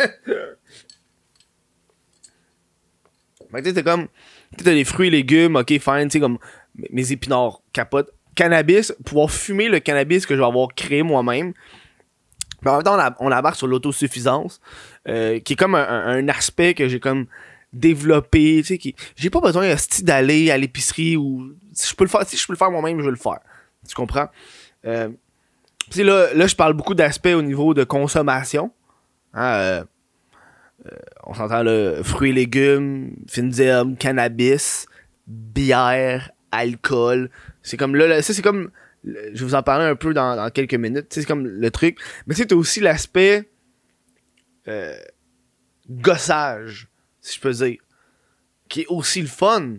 Fait 3.51 3.63
que 3.63 3.71
tu 3.71 3.83
comme. 3.83 4.09
Tu 4.57 4.65
t'as 4.65 4.73
des 4.73 4.85
fruits 4.85 5.09
et 5.09 5.11
légumes, 5.11 5.57
ok, 5.57 5.69
fine, 5.79 6.05
tu 6.05 6.11
sais, 6.13 6.21
comme 6.21 6.39
mes- 6.91 7.13
épinards, 7.13 7.61
capote. 7.73 8.11
Cannabis, 8.35 8.95
pouvoir 9.05 9.31
fumer 9.31 9.69
le 9.69 9.81
cannabis 9.81 10.25
que 10.25 10.35
je 10.35 10.41
vais 10.41 10.47
avoir 10.47 10.69
créé 10.75 11.03
moi-même. 11.03 11.53
En 12.65 12.75
même 12.75 12.83
temps, 12.83 12.95
on, 12.95 13.01
a- 13.01 13.17
on 13.21 13.33
embarque 13.33 13.57
sur 13.57 13.67
l'autosuffisance, 13.67 14.61
euh, 15.09 15.41
qui 15.41 15.55
est 15.55 15.57
comme 15.57 15.75
un, 15.75 16.29
aspect 16.29 16.75
que 16.75 16.89
j'ai 16.89 17.01
comme 17.01 17.27
développé, 17.73 18.59
tu 18.59 18.65
sais, 18.65 18.79
qui. 18.79 18.95
J'ai 19.17 19.31
pas 19.31 19.41
besoin 19.41 19.75
d'aller 20.03 20.51
à 20.51 20.57
l'épicerie 20.59 21.17
ou. 21.17 21.53
Si 21.73 21.91
je 21.91 21.95
peux 21.95 22.05
le 22.05 22.11
faire, 22.11 22.25
si 22.27 22.37
je 22.37 22.47
peux 22.47 22.53
le 22.53 22.59
faire 22.59 22.71
moi-même, 22.71 22.99
je 23.01 23.05
vais 23.05 23.11
le 23.11 23.17
faire. 23.17 23.41
Tu 23.89 23.95
comprends? 23.95 24.29
Euh, 24.85 25.09
tu 25.91 25.99
sais, 25.99 26.05
là, 26.05 26.33
là, 26.35 26.47
je 26.47 26.57
parle 26.57 26.75
beaucoup 26.75 26.95
d'aspects 26.95 27.35
au 27.35 27.43
niveau 27.43 27.75
de 27.75 27.85
consommation. 27.85 28.73
Hein, 29.35 29.53
euh, 29.55 29.85
euh, 30.87 30.97
on 31.25 31.35
s'entend 31.35 31.63
le 31.63 32.03
fruits 32.03 32.31
et 32.31 32.35
légumes, 32.35 33.15
fines 33.29 33.59
herbes, 33.61 33.97
cannabis, 33.99 34.87
bière, 35.27 36.31
alcool. 36.51 37.31
C'est 37.63 37.77
comme 37.77 37.95
là, 37.95 38.07
là, 38.07 38.23
ça 38.23 38.35
c'est 38.35 38.43
comme. 38.43 38.71
Je 39.05 39.13
vais 39.13 39.45
vous 39.45 39.55
en 39.55 39.63
parler 39.63 39.85
un 39.85 39.95
peu 39.95 40.13
dans, 40.13 40.51
quelques 40.51 40.75
minutes. 40.75 41.07
C'est 41.11 41.25
comme 41.25 41.47
le 41.47 41.71
truc. 41.71 41.99
Mais 42.27 42.35
t'as 42.35 42.57
aussi 42.57 42.81
l'aspect 42.81 43.49
euh, 44.67 44.97
gossage, 45.89 46.89
si 47.21 47.37
je 47.37 47.41
peux 47.41 47.53
dire. 47.53 47.79
Qui 48.69 48.83
est 48.83 48.87
aussi 48.89 49.23
le 49.23 49.29
fun, 49.29 49.77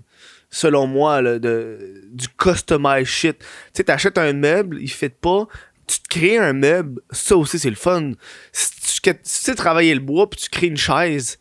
selon 0.50 0.88
moi, 0.88 1.22
là, 1.22 1.38
de, 1.38 2.02
du 2.12 2.28
customize 2.30 3.06
shit. 3.06 3.40
Tu 3.40 3.46
sais, 3.74 3.84
t'achètes 3.84 4.18
un 4.18 4.34
meuble, 4.34 4.82
il 4.82 4.90
fait 4.90 5.10
pas. 5.10 5.48
Tu 5.90 6.00
te 6.02 6.08
crées 6.08 6.38
un 6.38 6.54
meuble, 6.54 7.02
ça 7.10 7.36
aussi 7.36 7.58
c'est 7.58 7.70
le 7.72 7.76
fun. 7.76 8.12
Si 8.52 9.02
tu, 9.02 9.12
si 9.24 9.44
sais 9.44 9.56
travailler 9.56 9.96
le 9.96 10.02
bois 10.02 10.30
puis 10.30 10.40
tu 10.40 10.50
crées 10.50 10.68
une 10.68 10.78
chaise, 10.78 11.40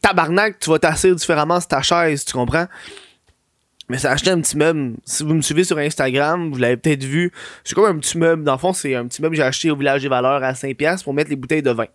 tabarnak, 0.00 0.58
tu 0.58 0.70
vas 0.70 0.78
t'asseoir 0.78 1.14
différemment 1.14 1.60
sur 1.60 1.68
ta 1.68 1.82
chaise, 1.82 2.24
tu 2.24 2.32
comprends? 2.32 2.66
Mais 3.90 3.98
c'est 3.98 4.08
acheter 4.08 4.30
un 4.30 4.40
petit 4.40 4.56
meuble. 4.56 4.94
Si 5.04 5.22
vous 5.22 5.34
me 5.34 5.42
suivez 5.42 5.64
sur 5.64 5.76
Instagram, 5.76 6.50
vous 6.50 6.58
l'avez 6.58 6.78
peut-être 6.78 7.04
vu. 7.04 7.30
C'est 7.62 7.74
comme 7.74 7.84
un 7.84 7.98
petit 7.98 8.16
meuble. 8.16 8.44
Dans 8.44 8.52
le 8.52 8.58
fond, 8.58 8.72
c'est 8.72 8.94
un 8.94 9.06
petit 9.06 9.20
meuble 9.20 9.34
que 9.34 9.42
j'ai 9.42 9.46
acheté 9.46 9.70
au 9.70 9.76
village 9.76 10.00
des 10.00 10.08
valeurs 10.08 10.42
à 10.42 10.52
5$ 10.52 11.02
pour 11.02 11.12
mettre 11.12 11.28
les 11.28 11.36
bouteilles 11.36 11.62
de 11.62 11.72
vin. 11.72 11.86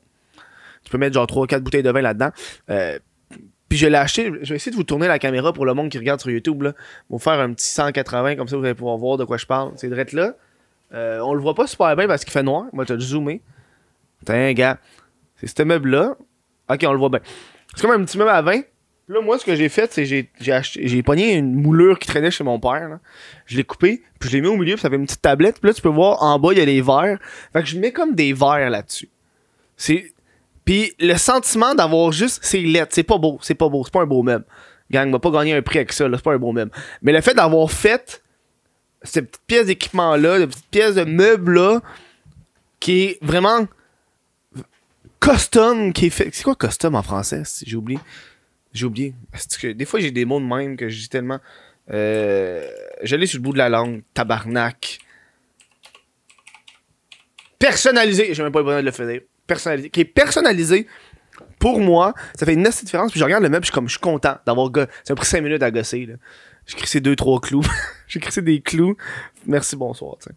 Tu 0.84 0.92
peux 0.92 0.98
mettre 0.98 1.14
genre 1.16 1.26
3-4 1.26 1.60
bouteilles 1.62 1.84
de 1.84 1.90
vin 1.90 2.02
là-dedans. 2.02 2.30
Euh, 2.70 3.00
puis 3.70 3.78
je 3.78 3.88
l'ai 3.88 3.98
acheté. 3.98 4.30
Je 4.42 4.50
vais 4.50 4.56
essayer 4.58 4.72
de 4.72 4.76
vous 4.76 4.84
tourner 4.84 5.08
la 5.08 5.20
caméra 5.20 5.54
pour 5.54 5.66
le 5.66 5.74
monde 5.74 5.90
qui 5.90 5.98
regarde 5.98 6.20
sur 6.20 6.30
YouTube. 6.30 6.64
Là. 6.64 6.74
Vous 7.10 7.18
faire 7.18 7.40
un 7.40 7.54
petit 7.54 7.70
180, 7.70 8.36
comme 8.36 8.48
ça 8.48 8.58
vous 8.58 8.66
allez 8.66 8.76
pouvoir 8.76 8.98
voir 8.98 9.18
de 9.18 9.24
quoi 9.24 9.38
je 9.38 9.46
parle. 9.46 9.72
C'est 9.78 9.88
direct 9.88 10.12
là. 10.12 10.36
Euh, 10.96 11.20
on 11.20 11.34
le 11.34 11.42
voit 11.42 11.56
pas 11.56 11.68
super 11.68 11.96
bien 11.96 12.08
parce 12.08 12.24
qu'il 12.24 12.32
fait 12.32 12.44
noir. 12.44 12.66
Moi, 12.74 12.86
t'as 12.86 12.98
zoomé. 12.98 13.42
Tiens, 14.26 14.54
gars. 14.54 14.80
C'est 15.36 15.48
ce 15.48 15.64
meuble-là. 15.64 16.16
Ok, 16.70 16.86
on 16.88 16.94
le 16.94 16.98
voit 16.98 17.10
bien. 17.10 17.20
C'est 17.76 17.82
comme 17.82 18.00
un 18.00 18.04
petit 18.06 18.18
meuble 18.18 18.30
à 18.30 18.42
vin. 18.42 18.62
Puis 18.62 19.14
là, 19.14 19.22
moi, 19.22 19.38
ce 19.38 19.46
que 19.46 19.56
j'ai 19.56 19.70
fait, 19.70 19.92
c'est 19.94 20.06
j'ai 20.06 20.32
j'ai 20.40 21.04
pogné 21.04 21.34
une 21.34 21.54
moulure 21.54 22.00
qui 22.00 22.08
traînait 22.08 22.32
chez 22.32 22.44
mon 22.44 22.60
père. 22.60 22.90
là. 22.90 23.00
Je 23.46 23.58
l'ai 23.58 23.64
coupé, 23.64 24.02
puis 24.20 24.30
je 24.30 24.36
l'ai 24.36 24.42
mis 24.42 24.48
au 24.48 24.56
milieu, 24.56 24.74
puis 24.74 24.82
ça 24.82 24.90
fait 24.90 24.96
une 24.96 25.06
petite 25.06 25.22
tablette. 25.22 25.60
Puis 25.60 25.70
là, 25.70 25.74
tu 25.74 25.82
peux 25.82 25.90
voir 25.90 26.24
en 26.24 26.40
bas, 26.40 26.54
il 26.54 26.58
y 26.58 26.62
a 26.62 26.66
les 26.66 26.82
verres. 26.82 27.20
Fait 27.54 27.62
que 27.62 27.68
je 27.68 27.78
mets 27.78 27.92
comme 27.92 28.16
des 28.16 28.34
verres 28.34 28.70
là-dessus. 28.70 29.10
C'est. 29.78 30.12
Puis 30.64 30.94
le 31.00 31.16
sentiment 31.18 31.76
d'avoir 31.76 32.12
juste. 32.12 32.40
C'est 32.42 32.62
lettre, 32.62 32.94
c'est 32.96 33.04
pas 33.04 33.20
beau, 33.20 33.38
c'est 33.42 33.54
pas 33.54 33.70
beau, 33.70 33.84
c'est 33.84 33.94
pas 33.94 34.02
un 34.02 34.08
beau 34.08 34.24
meuble. 34.24 34.46
Gang, 34.90 35.10
m'a 35.10 35.20
pas 35.20 35.32
gagné 35.32 35.54
un 35.54 35.62
prix 35.62 35.80
avec 35.80 35.94
ça, 35.94 36.08
là, 36.08 36.18
c'est 36.18 36.24
pas 36.24 36.34
un 36.34 36.40
beau 36.40 36.52
meuble. 36.52 36.72
Mais 37.02 37.12
le 37.12 37.22
fait 37.22 37.34
d'avoir 37.34 37.70
fait 37.70 38.24
cette 39.06 39.38
pièce 39.48 39.68
d'équipement-là, 39.68 40.40
cette 40.40 40.50
petite 40.50 40.68
pièce 40.72 40.96
de 40.96 41.04
meuble-là, 41.04 41.82
qui 42.80 43.04
est 43.04 43.18
vraiment 43.22 43.68
custom, 45.20 45.94
qui 45.94 46.08
est 46.08 46.10
fait. 46.10 46.30
C'est 46.34 46.44
quoi 46.44 46.56
custom 46.56 46.96
en 46.96 47.04
français? 47.04 47.44
J'ai 47.66 47.76
oublié? 47.76 48.00
J'ai 48.74 48.86
oublié. 48.86 49.14
Est-ce 49.34 49.58
que 49.58 49.68
des 49.68 49.86
fois 49.86 50.00
j'ai 50.00 50.12
des 50.12 50.26
mots 50.26 50.40
de 50.40 50.46
même 50.46 50.78
que 50.78 50.90
je 50.90 51.00
dis 51.00 51.10
tellement. 51.10 51.40
Euh, 51.92 52.68
sur 53.04 53.18
le 53.18 53.40
bout 53.40 53.54
de 53.54 53.58
la 53.58 53.70
langue. 53.70 54.04
Tabarnak. 54.14 55.00
Personnalisé. 57.60 58.34
J'ai 58.34 58.44
même 58.44 58.52
pas 58.52 58.60
le 58.60 58.66
bonheur 58.66 58.82
de 58.82 58.86
le 58.86 58.92
faire. 58.92 59.22
Personnalisé. 59.48 59.90
Qui 59.90 60.02
est 60.02 60.06
personnalisé. 60.06 60.88
Pour 61.60 61.80
moi, 61.80 62.14
ça 62.38 62.46
fait 62.46 62.54
une 62.54 62.62
nette 62.62 62.84
différence. 62.84 63.12
Puis 63.12 63.20
je 63.20 63.26
regarde 63.26 63.44
le 63.44 63.50
meuble, 63.50 63.64
je 63.64 63.68
suis 63.68 63.74
comme, 63.74 63.88
je 63.88 63.94
suis 63.94 64.00
content 64.00 64.38
d'avoir. 64.46 64.70
Ça 65.04 65.14
m'a 65.14 65.16
pris 65.16 65.26
5 65.26 65.42
minutes 65.42 65.64
à 65.64 65.72
gosser. 65.72 66.06
là. 66.06 66.16
J'ai 66.66 66.78
crissé 66.78 67.00
2-3 67.00 67.42
clous. 67.42 67.64
j'ai 68.08 68.20
crissé 68.20 68.42
des 68.42 68.62
clous. 68.62 68.98
Merci, 69.46 69.76
bonsoir. 69.76 70.18
tu. 70.22 70.30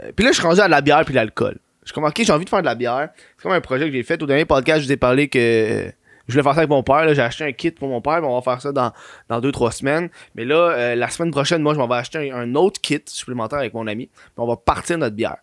Euh, 0.00 0.12
puis 0.14 0.24
là, 0.24 0.32
je 0.32 0.38
suis 0.38 0.46
rendu 0.46 0.60
à 0.60 0.68
la 0.68 0.80
bière 0.80 1.04
puis 1.04 1.14
l'alcool. 1.14 1.58
Je 1.82 1.88
suis 1.88 1.94
comme, 1.94 2.04
ok, 2.04 2.14
j'ai 2.18 2.32
envie 2.32 2.44
de 2.44 2.50
faire 2.50 2.60
de 2.60 2.66
la 2.66 2.74
bière. 2.74 3.08
C'est 3.36 3.42
comme 3.42 3.52
un 3.52 3.60
projet 3.60 3.86
que 3.86 3.92
j'ai 3.92 4.02
fait. 4.02 4.22
Au 4.22 4.26
dernier 4.26 4.44
podcast, 4.44 4.80
je 4.80 4.86
vous 4.86 4.92
ai 4.92 4.96
parlé 4.96 5.28
que 5.28 5.38
euh, 5.38 5.90
je 6.28 6.34
voulais 6.34 6.42
faire 6.42 6.52
ça 6.52 6.60
avec 6.60 6.70
mon 6.70 6.82
père. 6.82 7.12
J'ai 7.14 7.22
acheté 7.22 7.44
un 7.44 7.52
kit 7.52 7.70
pour 7.70 7.88
mon 7.88 8.00
père. 8.00 8.20
on 8.22 8.34
va 8.34 8.42
faire 8.42 8.60
ça 8.60 8.72
dans, 8.72 8.92
dans 9.28 9.40
2-3 9.40 9.72
semaines. 9.72 10.10
Mais 10.34 10.44
là, 10.44 10.56
euh, 10.56 10.94
la 10.94 11.08
semaine 11.08 11.30
prochaine, 11.30 11.62
moi, 11.62 11.72
je 11.72 11.78
m'en 11.78 11.88
vais 11.88 11.96
acheter 11.96 12.30
un, 12.30 12.54
autre 12.54 12.80
kit 12.80 13.00
supplémentaire 13.06 13.58
avec 13.58 13.72
mon 13.72 13.86
ami. 13.86 14.06
Puis 14.06 14.32
on 14.36 14.46
va 14.46 14.56
partir 14.56 14.98
notre 14.98 15.16
bière. 15.16 15.38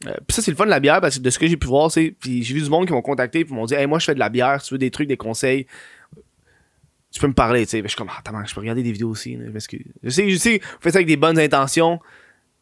Puis 0.00 0.34
ça, 0.34 0.42
c'est 0.42 0.50
le 0.50 0.56
fun 0.56 0.64
de 0.64 0.70
la 0.70 0.80
bière 0.80 1.00
parce 1.00 1.18
que 1.18 1.22
de 1.22 1.30
ce 1.30 1.38
que 1.38 1.46
j'ai 1.46 1.56
pu 1.56 1.68
voir, 1.68 1.88
c'est. 1.88 2.12
Puis 2.18 2.42
j'ai 2.42 2.54
vu 2.54 2.62
du 2.62 2.68
monde 2.68 2.88
qui 2.88 2.92
m'ont 2.92 3.02
contacté. 3.02 3.44
Puis 3.44 3.54
m'ont 3.54 3.66
dit, 3.66 3.74
hey, 3.74 3.86
moi, 3.86 4.00
je 4.00 4.06
fais 4.06 4.14
de 4.14 4.18
la 4.18 4.30
bière. 4.30 4.60
Si 4.60 4.68
tu 4.68 4.74
veux 4.74 4.78
des 4.78 4.90
trucs, 4.90 5.06
des 5.06 5.16
conseils, 5.16 5.68
tu 7.12 7.20
peux 7.20 7.28
me 7.28 7.34
parler. 7.34 7.64
Tu 7.64 7.70
sais. 7.70 7.78
Puis 7.78 7.88
je 7.88 7.88
suis 7.88 7.96
comme, 7.96 8.10
ah, 8.10 8.20
tabarnak, 8.22 8.48
je 8.48 8.54
peux 8.54 8.60
regarder 8.60 8.82
des 8.82 8.92
vidéos 8.92 9.10
aussi. 9.10 9.38
Je. 9.38 9.78
Je 10.02 10.10
sais, 10.10 10.30
je 10.30 10.36
sais, 10.36 10.58
vous 10.58 10.80
faites 10.80 10.92
ça 10.92 10.98
avec 10.98 11.06
des 11.06 11.16
bonnes 11.16 11.38
intentions. 11.38 12.00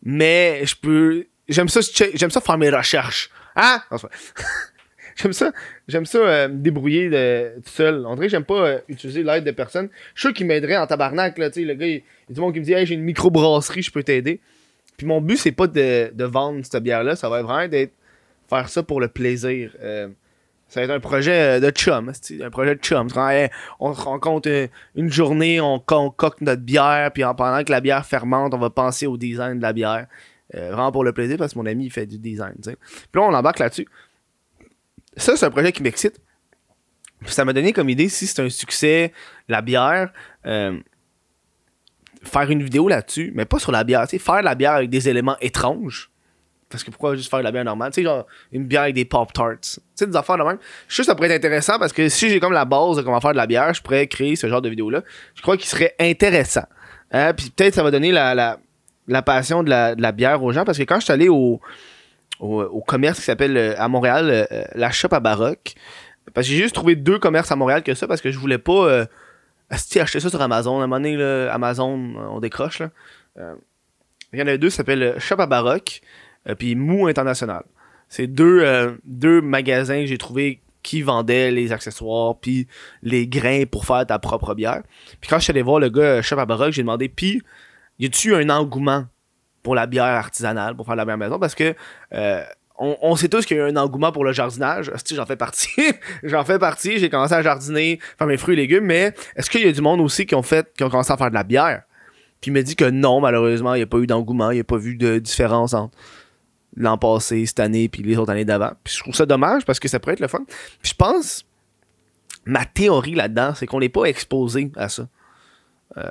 Mais 0.02 0.62
je 0.64 0.74
peux. 0.76 1.26
J'aime 1.48 1.68
ça, 1.68 1.80
j'aime 2.14 2.30
ça 2.30 2.40
faire 2.40 2.58
mes 2.58 2.70
recherches. 2.70 3.30
Hein? 3.56 3.82
J'aime 5.16 5.32
ça, 5.34 5.52
j'aime 5.86 6.06
ça 6.06 6.18
euh, 6.18 6.48
me 6.48 6.58
débrouiller 6.62 7.10
de, 7.10 7.56
tout 7.56 7.70
seul. 7.70 8.06
Dirait 8.14 8.26
que 8.26 8.28
j'aime 8.28 8.44
pas 8.44 8.66
euh, 8.66 8.78
utiliser 8.88 9.22
l'aide 9.22 9.44
de 9.44 9.50
personne. 9.50 9.90
Je 10.14 10.20
suis 10.20 10.28
sûr 10.28 10.32
qu'il 10.32 10.46
m'aiderait 10.46 10.78
en 10.78 10.86
tabarnak, 10.86 11.36
là, 11.36 11.50
tu 11.50 11.60
sais, 11.60 11.66
le 11.66 11.74
gars, 11.74 11.86
il, 11.86 11.92
il 11.92 11.96
y 11.96 12.32
a 12.32 12.34
du 12.34 12.40
monde 12.40 12.54
qui 12.54 12.60
me 12.60 12.64
dit, 12.64 12.72
hey, 12.72 12.86
j'ai 12.86 12.94
une 12.94 13.02
microbrasserie, 13.02 13.82
je 13.82 13.90
peux 13.90 14.02
t'aider. 14.02 14.40
Puis 14.96 15.06
mon 15.06 15.20
but, 15.20 15.36
c'est 15.36 15.52
pas 15.52 15.66
de, 15.66 16.10
de 16.14 16.24
vendre 16.24 16.64
cette 16.64 16.82
bière-là, 16.82 17.16
ça 17.16 17.28
va 17.28 17.42
vraiment 17.42 17.68
d'être 17.68 17.92
faire 18.48 18.68
ça 18.68 18.82
pour 18.82 19.00
le 19.00 19.08
plaisir. 19.08 19.76
Euh, 19.80 20.08
ça 20.70 20.78
va 20.78 20.84
être 20.84 20.92
un 20.92 21.00
projet 21.00 21.56
euh, 21.56 21.60
de 21.60 21.70
chum, 21.70 22.12
un 22.40 22.50
projet 22.50 22.76
de 22.76 22.80
chum. 22.80 23.08
On 23.80 23.92
se 23.92 24.00
rencontre 24.00 24.48
euh, 24.48 24.68
une 24.94 25.10
journée, 25.10 25.60
on 25.60 25.80
concocte 25.80 26.40
notre 26.42 26.62
bière, 26.62 27.10
puis 27.12 27.24
en 27.24 27.34
pendant 27.34 27.64
que 27.64 27.72
la 27.72 27.80
bière 27.80 28.06
fermente, 28.06 28.54
on 28.54 28.58
va 28.58 28.70
penser 28.70 29.08
au 29.08 29.16
design 29.16 29.58
de 29.58 29.62
la 29.62 29.72
bière. 29.72 30.06
Euh, 30.54 30.70
vraiment 30.70 30.92
pour 30.92 31.02
le 31.02 31.12
plaisir, 31.12 31.38
parce 31.38 31.54
que 31.54 31.58
mon 31.58 31.66
ami, 31.66 31.86
il 31.86 31.90
fait 31.90 32.06
du 32.06 32.18
design. 32.18 32.54
Puis 32.62 32.76
là, 33.14 33.22
on 33.22 33.34
embarque 33.34 33.58
là-dessus. 33.58 33.88
Ça, 35.16 35.36
c'est 35.36 35.44
un 35.44 35.50
projet 35.50 35.72
qui 35.72 35.82
m'excite. 35.82 36.20
Ça 37.26 37.44
m'a 37.44 37.52
donné 37.52 37.72
comme 37.72 37.88
idée, 37.88 38.08
si 38.08 38.28
c'est 38.28 38.40
un 38.40 38.48
succès, 38.48 39.12
la 39.48 39.62
bière, 39.62 40.12
faire 40.44 40.72
une 42.48 42.62
vidéo 42.62 42.86
là-dessus, 42.88 43.32
mais 43.34 43.44
pas 43.44 43.58
sur 43.58 43.72
la 43.72 43.82
bière, 43.82 44.08
faire 44.08 44.42
la 44.42 44.54
bière 44.54 44.72
avec 44.72 44.88
des 44.88 45.08
éléments 45.08 45.36
étranges. 45.40 46.09
Parce 46.70 46.84
que 46.84 46.90
pourquoi 46.90 47.16
juste 47.16 47.28
faire 47.28 47.40
de 47.40 47.44
la 47.44 47.52
bière 47.52 47.64
normale? 47.64 47.90
Tu 47.90 47.96
sais, 47.96 48.02
genre, 48.02 48.26
une 48.52 48.64
bière 48.64 48.82
avec 48.82 48.94
des 48.94 49.04
Pop-Tarts. 49.04 49.60
Tu 49.60 49.80
sais, 49.94 50.06
des 50.06 50.16
affaires 50.16 50.38
de 50.38 50.44
même. 50.44 50.58
Je 50.88 50.94
suis 50.94 51.02
que 51.02 51.06
ça 51.06 51.14
pourrait 51.14 51.28
être 51.30 51.44
intéressant 51.44 51.78
parce 51.78 51.92
que 51.92 52.08
si 52.08 52.28
j'ai 52.28 52.38
comme 52.40 52.52
la 52.52 52.64
base 52.64 52.96
de 52.96 53.02
comment 53.02 53.20
faire 53.20 53.32
de 53.32 53.36
la 53.36 53.46
bière, 53.46 53.74
je 53.74 53.82
pourrais 53.82 54.06
créer 54.06 54.36
ce 54.36 54.48
genre 54.48 54.62
de 54.62 54.68
vidéo-là. 54.68 55.02
Je 55.34 55.42
crois 55.42 55.56
qu'il 55.56 55.66
serait 55.66 55.94
intéressant. 55.98 56.64
Hein? 57.10 57.34
Puis 57.34 57.50
peut-être 57.50 57.74
ça 57.74 57.82
va 57.82 57.90
donner 57.90 58.12
la, 58.12 58.58
la, 59.08 59.22
passion 59.22 59.62
de 59.64 59.70
la, 59.70 60.12
bière 60.12 60.42
aux 60.42 60.52
gens 60.52 60.64
parce 60.64 60.78
que 60.78 60.84
quand 60.84 61.00
je 61.00 61.04
suis 61.04 61.12
allé 61.12 61.28
au, 61.28 61.60
au, 62.38 62.80
commerce 62.86 63.18
qui 63.18 63.24
s'appelle 63.24 63.56
euh, 63.56 63.74
à 63.76 63.88
Montréal, 63.88 64.28
euh, 64.30 64.64
la 64.74 64.92
shop 64.92 65.08
à 65.10 65.20
Baroque, 65.20 65.74
parce 66.32 66.46
que 66.46 66.52
j'ai 66.52 66.62
juste 66.62 66.74
trouvé 66.74 66.94
deux 66.94 67.18
commerces 67.18 67.50
à 67.50 67.56
Montréal 67.56 67.82
que 67.82 67.94
ça 67.94 68.06
parce 68.06 68.20
que 68.20 68.30
je 68.30 68.38
voulais 68.38 68.58
pas 68.58 68.86
euh, 68.86 69.04
acheter 69.70 70.20
ça 70.20 70.30
sur 70.30 70.40
Amazon. 70.40 70.80
À 70.80 70.84
un 70.84 70.86
moment 70.86 70.96
donné, 70.96 71.16
là, 71.16 71.52
Amazon, 71.52 72.14
on 72.30 72.38
décroche. 72.40 72.78
Là. 72.78 72.90
Euh, 73.38 73.54
il 74.32 74.38
y 74.38 74.42
en 74.42 74.46
a 74.46 74.56
deux, 74.56 74.70
ça 74.70 74.78
s'appelle 74.78 75.02
euh, 75.02 75.18
Shop 75.18 75.36
à 75.38 75.46
Baroque, 75.46 76.00
euh, 76.02 76.29
puis 76.58 76.74
Mou 76.74 77.06
International. 77.06 77.64
C'est 78.08 78.26
deux, 78.26 78.60
euh, 78.62 78.92
deux 79.04 79.40
magasins 79.40 80.00
que 80.00 80.06
j'ai 80.06 80.18
trouvé 80.18 80.60
qui 80.82 81.02
vendaient 81.02 81.50
les 81.50 81.72
accessoires 81.72 82.36
puis 82.38 82.66
les 83.02 83.28
grains 83.28 83.64
pour 83.70 83.86
faire 83.86 84.04
ta 84.04 84.18
propre 84.18 84.54
bière. 84.54 84.82
Puis 85.20 85.30
quand 85.30 85.38
je 85.38 85.44
suis 85.44 85.50
allé 85.52 85.62
voir 85.62 85.78
le 85.78 85.88
gars 85.88 86.02
euh, 86.02 86.22
Shop 86.22 86.38
à 86.38 86.46
Baroque, 86.46 86.72
j'ai 86.72 86.82
demandé 86.82 87.08
puis 87.08 87.40
y 87.98 88.06
a-tu 88.06 88.34
un 88.34 88.48
engouement 88.50 89.06
pour 89.62 89.74
la 89.74 89.86
bière 89.86 90.04
artisanale, 90.04 90.74
pour 90.74 90.86
faire 90.86 90.96
la 90.96 91.04
bière 91.04 91.18
maison? 91.18 91.38
Parce 91.38 91.54
que 91.54 91.74
euh, 92.14 92.42
on, 92.78 93.14
sait 93.14 93.28
tous 93.28 93.44
qu'il 93.44 93.58
y 93.58 93.60
a 93.60 93.66
un 93.66 93.76
engouement 93.76 94.10
pour 94.10 94.24
le 94.24 94.32
jardinage. 94.32 94.90
J'en 95.12 95.26
fais 95.26 95.36
partie? 95.36 95.92
j'en 96.22 96.44
fais 96.44 96.58
partie. 96.58 96.98
J'ai 96.98 97.10
commencé 97.10 97.34
à 97.34 97.42
jardiner, 97.42 98.00
faire 98.18 98.26
mes 98.26 98.38
fruits 98.38 98.54
et 98.54 98.56
légumes, 98.56 98.86
mais 98.86 99.12
est-ce 99.36 99.50
qu'il 99.50 99.64
y 99.64 99.68
a 99.68 99.72
du 99.72 99.82
monde 99.82 100.00
aussi 100.00 100.24
qui 100.24 100.34
ont 100.34 100.42
fait, 100.42 100.66
qui 100.76 100.82
ont 100.82 100.88
commencé 100.88 101.12
à 101.12 101.18
faire 101.18 101.28
de 101.28 101.34
la 101.34 101.44
bière? 101.44 101.82
Puis 102.40 102.50
il 102.50 102.54
me 102.54 102.62
dit 102.62 102.76
que 102.76 102.86
non, 102.88 103.20
malheureusement, 103.20 103.74
il 103.74 103.78
n'y 103.78 103.82
a 103.82 103.86
pas 103.86 103.98
eu 103.98 104.06
d'engouement, 104.06 104.50
il 104.50 104.54
n'y 104.54 104.60
a 104.60 104.64
pas 104.64 104.78
vu 104.78 104.96
de 104.96 105.18
différence 105.18 105.74
entre 105.74 105.94
l'an 106.80 106.98
passé, 106.98 107.46
cette 107.46 107.60
année, 107.60 107.88
puis 107.88 108.02
les 108.02 108.16
autres 108.16 108.32
années 108.32 108.44
d'avant. 108.44 108.72
Puis 108.82 108.94
je 108.94 109.00
trouve 109.00 109.14
ça 109.14 109.26
dommage 109.26 109.64
parce 109.64 109.78
que 109.78 109.88
ça 109.88 110.00
pourrait 110.00 110.14
être 110.14 110.20
le 110.20 110.28
fun. 110.28 110.44
Puis 110.82 110.90
je 110.90 110.94
pense, 110.94 111.44
ma 112.44 112.64
théorie 112.64 113.14
là-dedans, 113.14 113.54
c'est 113.54 113.66
qu'on 113.66 113.80
n'est 113.80 113.88
pas 113.88 114.04
exposé 114.04 114.72
à 114.76 114.88
ça. 114.88 115.06
Euh, 115.96 116.10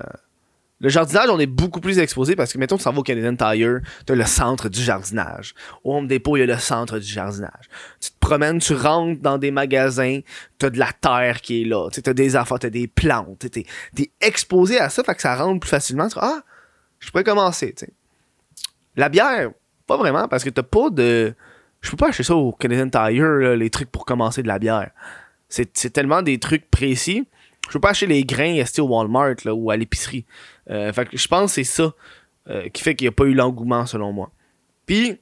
le 0.81 0.88
jardinage, 0.88 1.29
on 1.29 1.39
est 1.39 1.45
beaucoup 1.45 1.81
plus 1.81 1.99
exposé 1.99 2.38
parce 2.38 2.53
que, 2.53 2.57
mettons, 2.57 2.77
tu 2.77 2.83
s'en 2.83 2.93
vas 2.93 2.99
au 2.99 3.03
Canadian 3.03 3.35
Tire, 3.35 3.81
t'as 4.05 4.15
le 4.15 4.25
centre 4.25 4.69
du 4.69 4.81
jardinage. 4.81 5.53
Au 5.83 5.95
Home 5.95 6.07
Depot, 6.07 6.38
il 6.38 6.41
y 6.41 6.43
a 6.43 6.45
le 6.45 6.57
centre 6.57 6.99
du 6.99 7.07
jardinage. 7.07 7.67
Tu 7.99 8.11
te 8.11 8.19
promènes, 8.19 8.59
tu 8.59 8.73
rentres 8.73 9.21
dans 9.21 9.38
des 9.38 9.51
magasins, 9.51 10.21
t'as 10.57 10.69
de 10.69 10.79
la 10.79 10.91
terre 10.93 11.41
qui 11.41 11.63
est 11.63 11.65
là, 11.65 11.89
tu 11.91 12.01
t'as 12.01 12.13
des 12.13 12.38
affaires, 12.38 12.59
t'as 12.59 12.69
des 12.69 12.88
plantes, 12.88 13.39
t'es, 13.39 13.65
t'es 13.93 14.11
exposé 14.21 14.79
à 14.79 14.89
ça, 14.89 15.03
fait 15.03 15.15
que 15.15 15.21
ça 15.21 15.35
rentre 15.35 15.59
plus 15.59 15.69
facilement. 15.69 16.07
Tu 16.07 16.17
ah, 16.21 16.43
je 16.99 17.09
pourrais 17.09 17.25
commencer, 17.25 17.73
tu 17.73 17.85
sais. 17.85 17.93
La 18.95 19.09
bière, 19.09 19.51
pas 19.89 19.98
vraiment, 19.98 20.27
parce 20.27 20.43
que 20.43 20.50
t'as 20.50 20.63
pas 20.63 20.89
de... 20.89 21.34
Je 21.81 21.91
peux 21.91 21.98
pas 21.98 22.10
acheter 22.10 22.24
ça 22.24 22.36
au 22.36 22.51
Canadian 22.51 22.89
Tire, 22.89 23.55
les 23.55 23.69
trucs 23.69 23.91
pour 23.91 24.05
commencer 24.05 24.43
de 24.43 24.48
la 24.48 24.60
bière. 24.60 24.91
C'est, 25.50 25.89
tellement 25.91 26.22
des 26.22 26.38
trucs 26.38 26.69
précis. 26.69 27.27
Je 27.67 27.74
peux 27.74 27.79
pas 27.79 27.89
acheter 27.89 28.05
les 28.05 28.24
grains 28.24 28.53
restés 28.53 28.81
au 28.81 28.88
Walmart 28.88 29.36
là, 29.46 29.53
ou 29.53 29.72
à 29.72 29.77
l'épicerie. 29.77 30.25
Euh, 30.69 30.93
fait 30.93 31.05
que 31.10 31.17
je 31.17 31.27
pense 31.27 31.51
que 31.51 31.55
c'est 31.55 31.63
ça 31.63 31.91
euh, 32.50 32.69
qui 32.69 32.84
fait 32.84 32.96
qu'il 32.96 33.05
n'y 33.05 33.10
a 33.10 33.12
pas 33.12 33.25
eu 33.25 33.34
l'engouement 33.34 33.86
selon 33.88 34.13
moi. 34.13 34.29
Puis, 34.86 35.17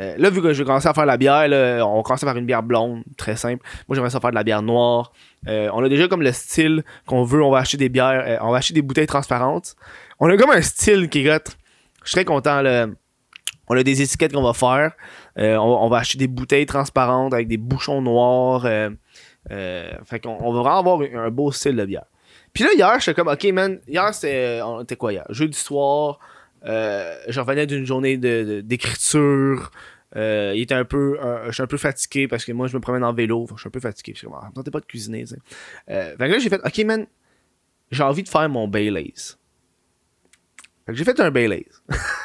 euh, 0.00 0.14
là, 0.16 0.30
vu 0.30 0.40
que 0.40 0.52
je 0.54 0.62
vais 0.62 0.66
commencer 0.66 0.88
à 0.88 0.94
faire 0.94 1.06
la 1.06 1.18
bière, 1.18 1.86
on 1.86 2.02
commence 2.02 2.20
faire 2.20 2.36
une 2.36 2.46
bière 2.46 2.62
blonde, 2.62 3.02
très 3.18 3.36
simple. 3.36 3.62
Moi, 3.86 3.96
j'aimerais 3.96 4.10
ça 4.10 4.20
faire 4.20 4.30
de 4.30 4.36
la 4.36 4.44
bière 4.44 4.62
noire. 4.62 5.12
On 5.46 5.84
a 5.84 5.88
déjà 5.88 6.08
comme 6.08 6.22
le 6.22 6.32
style 6.32 6.84
qu'on 7.06 7.24
veut, 7.24 7.42
on 7.42 7.50
va 7.50 7.58
acheter 7.58 7.76
des 7.76 7.90
bières, 7.90 8.38
on 8.42 8.50
va 8.50 8.58
acheter 8.58 8.74
des 8.74 8.82
bouteilles 8.82 9.06
transparentes. 9.06 9.76
On 10.20 10.28
a 10.30 10.36
comme 10.36 10.50
un 10.50 10.62
style 10.62 11.08
qui 11.10 11.28
hot. 11.28 11.38
Je 12.04 12.10
suis 12.10 12.24
content. 12.24 12.62
Là. 12.62 12.86
On 13.68 13.76
a 13.76 13.82
des 13.82 14.02
étiquettes 14.02 14.32
qu'on 14.32 14.42
va 14.42 14.52
faire. 14.52 14.92
Euh, 15.38 15.56
on, 15.56 15.88
va 15.88 15.98
acheter 15.98 16.18
des 16.18 16.26
bouteilles 16.26 16.66
transparentes 16.66 17.34
avec 17.34 17.48
des 17.48 17.56
bouchons 17.56 18.00
noirs. 18.02 18.64
Euh, 18.66 18.90
euh, 19.50 19.90
fait 20.04 20.20
qu'on 20.20 20.36
on 20.40 20.52
va 20.52 20.60
vraiment 20.60 20.78
avoir 20.78 21.00
un, 21.00 21.30
beau 21.30 21.52
style 21.52 21.76
de 21.76 21.84
bière. 21.84 22.04
Puis 22.52 22.64
là, 22.64 22.70
hier, 22.74 22.98
j'étais 23.00 23.14
comme, 23.14 23.28
OK, 23.28 23.44
man, 23.52 23.78
hier, 23.86 24.12
c'était 24.14 24.60
on 24.62 24.82
était 24.82 24.96
quoi 24.96 25.12
hier? 25.12 25.24
Jeudi 25.30 25.56
soir, 25.58 26.18
euh, 26.64 27.16
je 27.28 27.40
revenais 27.40 27.66
d'une 27.66 27.84
journée 27.84 28.16
de- 28.16 28.44
de- 28.44 28.60
d'écriture. 28.60 29.70
Euh, 30.16 30.52
il 30.56 30.62
était 30.62 30.74
un 30.74 30.86
peu, 30.86 31.18
je 31.46 31.52
suis 31.52 31.62
un 31.62 31.66
peu 31.66 31.76
fatigué 31.76 32.26
parce 32.28 32.44
que 32.44 32.52
moi, 32.52 32.66
je 32.66 32.76
me 32.76 32.80
promène 32.80 33.04
en 33.04 33.12
vélo. 33.12 33.46
Je 33.54 33.60
suis 33.60 33.68
un 33.68 33.70
peu 33.70 33.80
fatigué. 33.80 34.14
Je 34.16 34.26
Ah, 34.32 34.48
me 34.48 34.54
tentait 34.54 34.70
pas 34.70 34.80
de 34.80 34.86
cuisiner, 34.86 35.24
tu 35.24 35.34
sais. 35.34 35.38
Fait 35.86 36.16
que 36.16 36.24
là, 36.24 36.38
j'ai 36.38 36.48
fait, 36.48 36.60
OK, 36.64 36.78
man, 36.84 37.06
j'ai 37.90 38.02
envie 38.02 38.22
de 38.22 38.28
faire 38.28 38.48
mon 38.48 38.66
Baileys. 38.66 39.36
Fait 40.86 40.92
que 40.92 40.94
j'ai 40.94 41.04
fait 41.04 41.20
un 41.20 41.30
Baileys. 41.30 41.66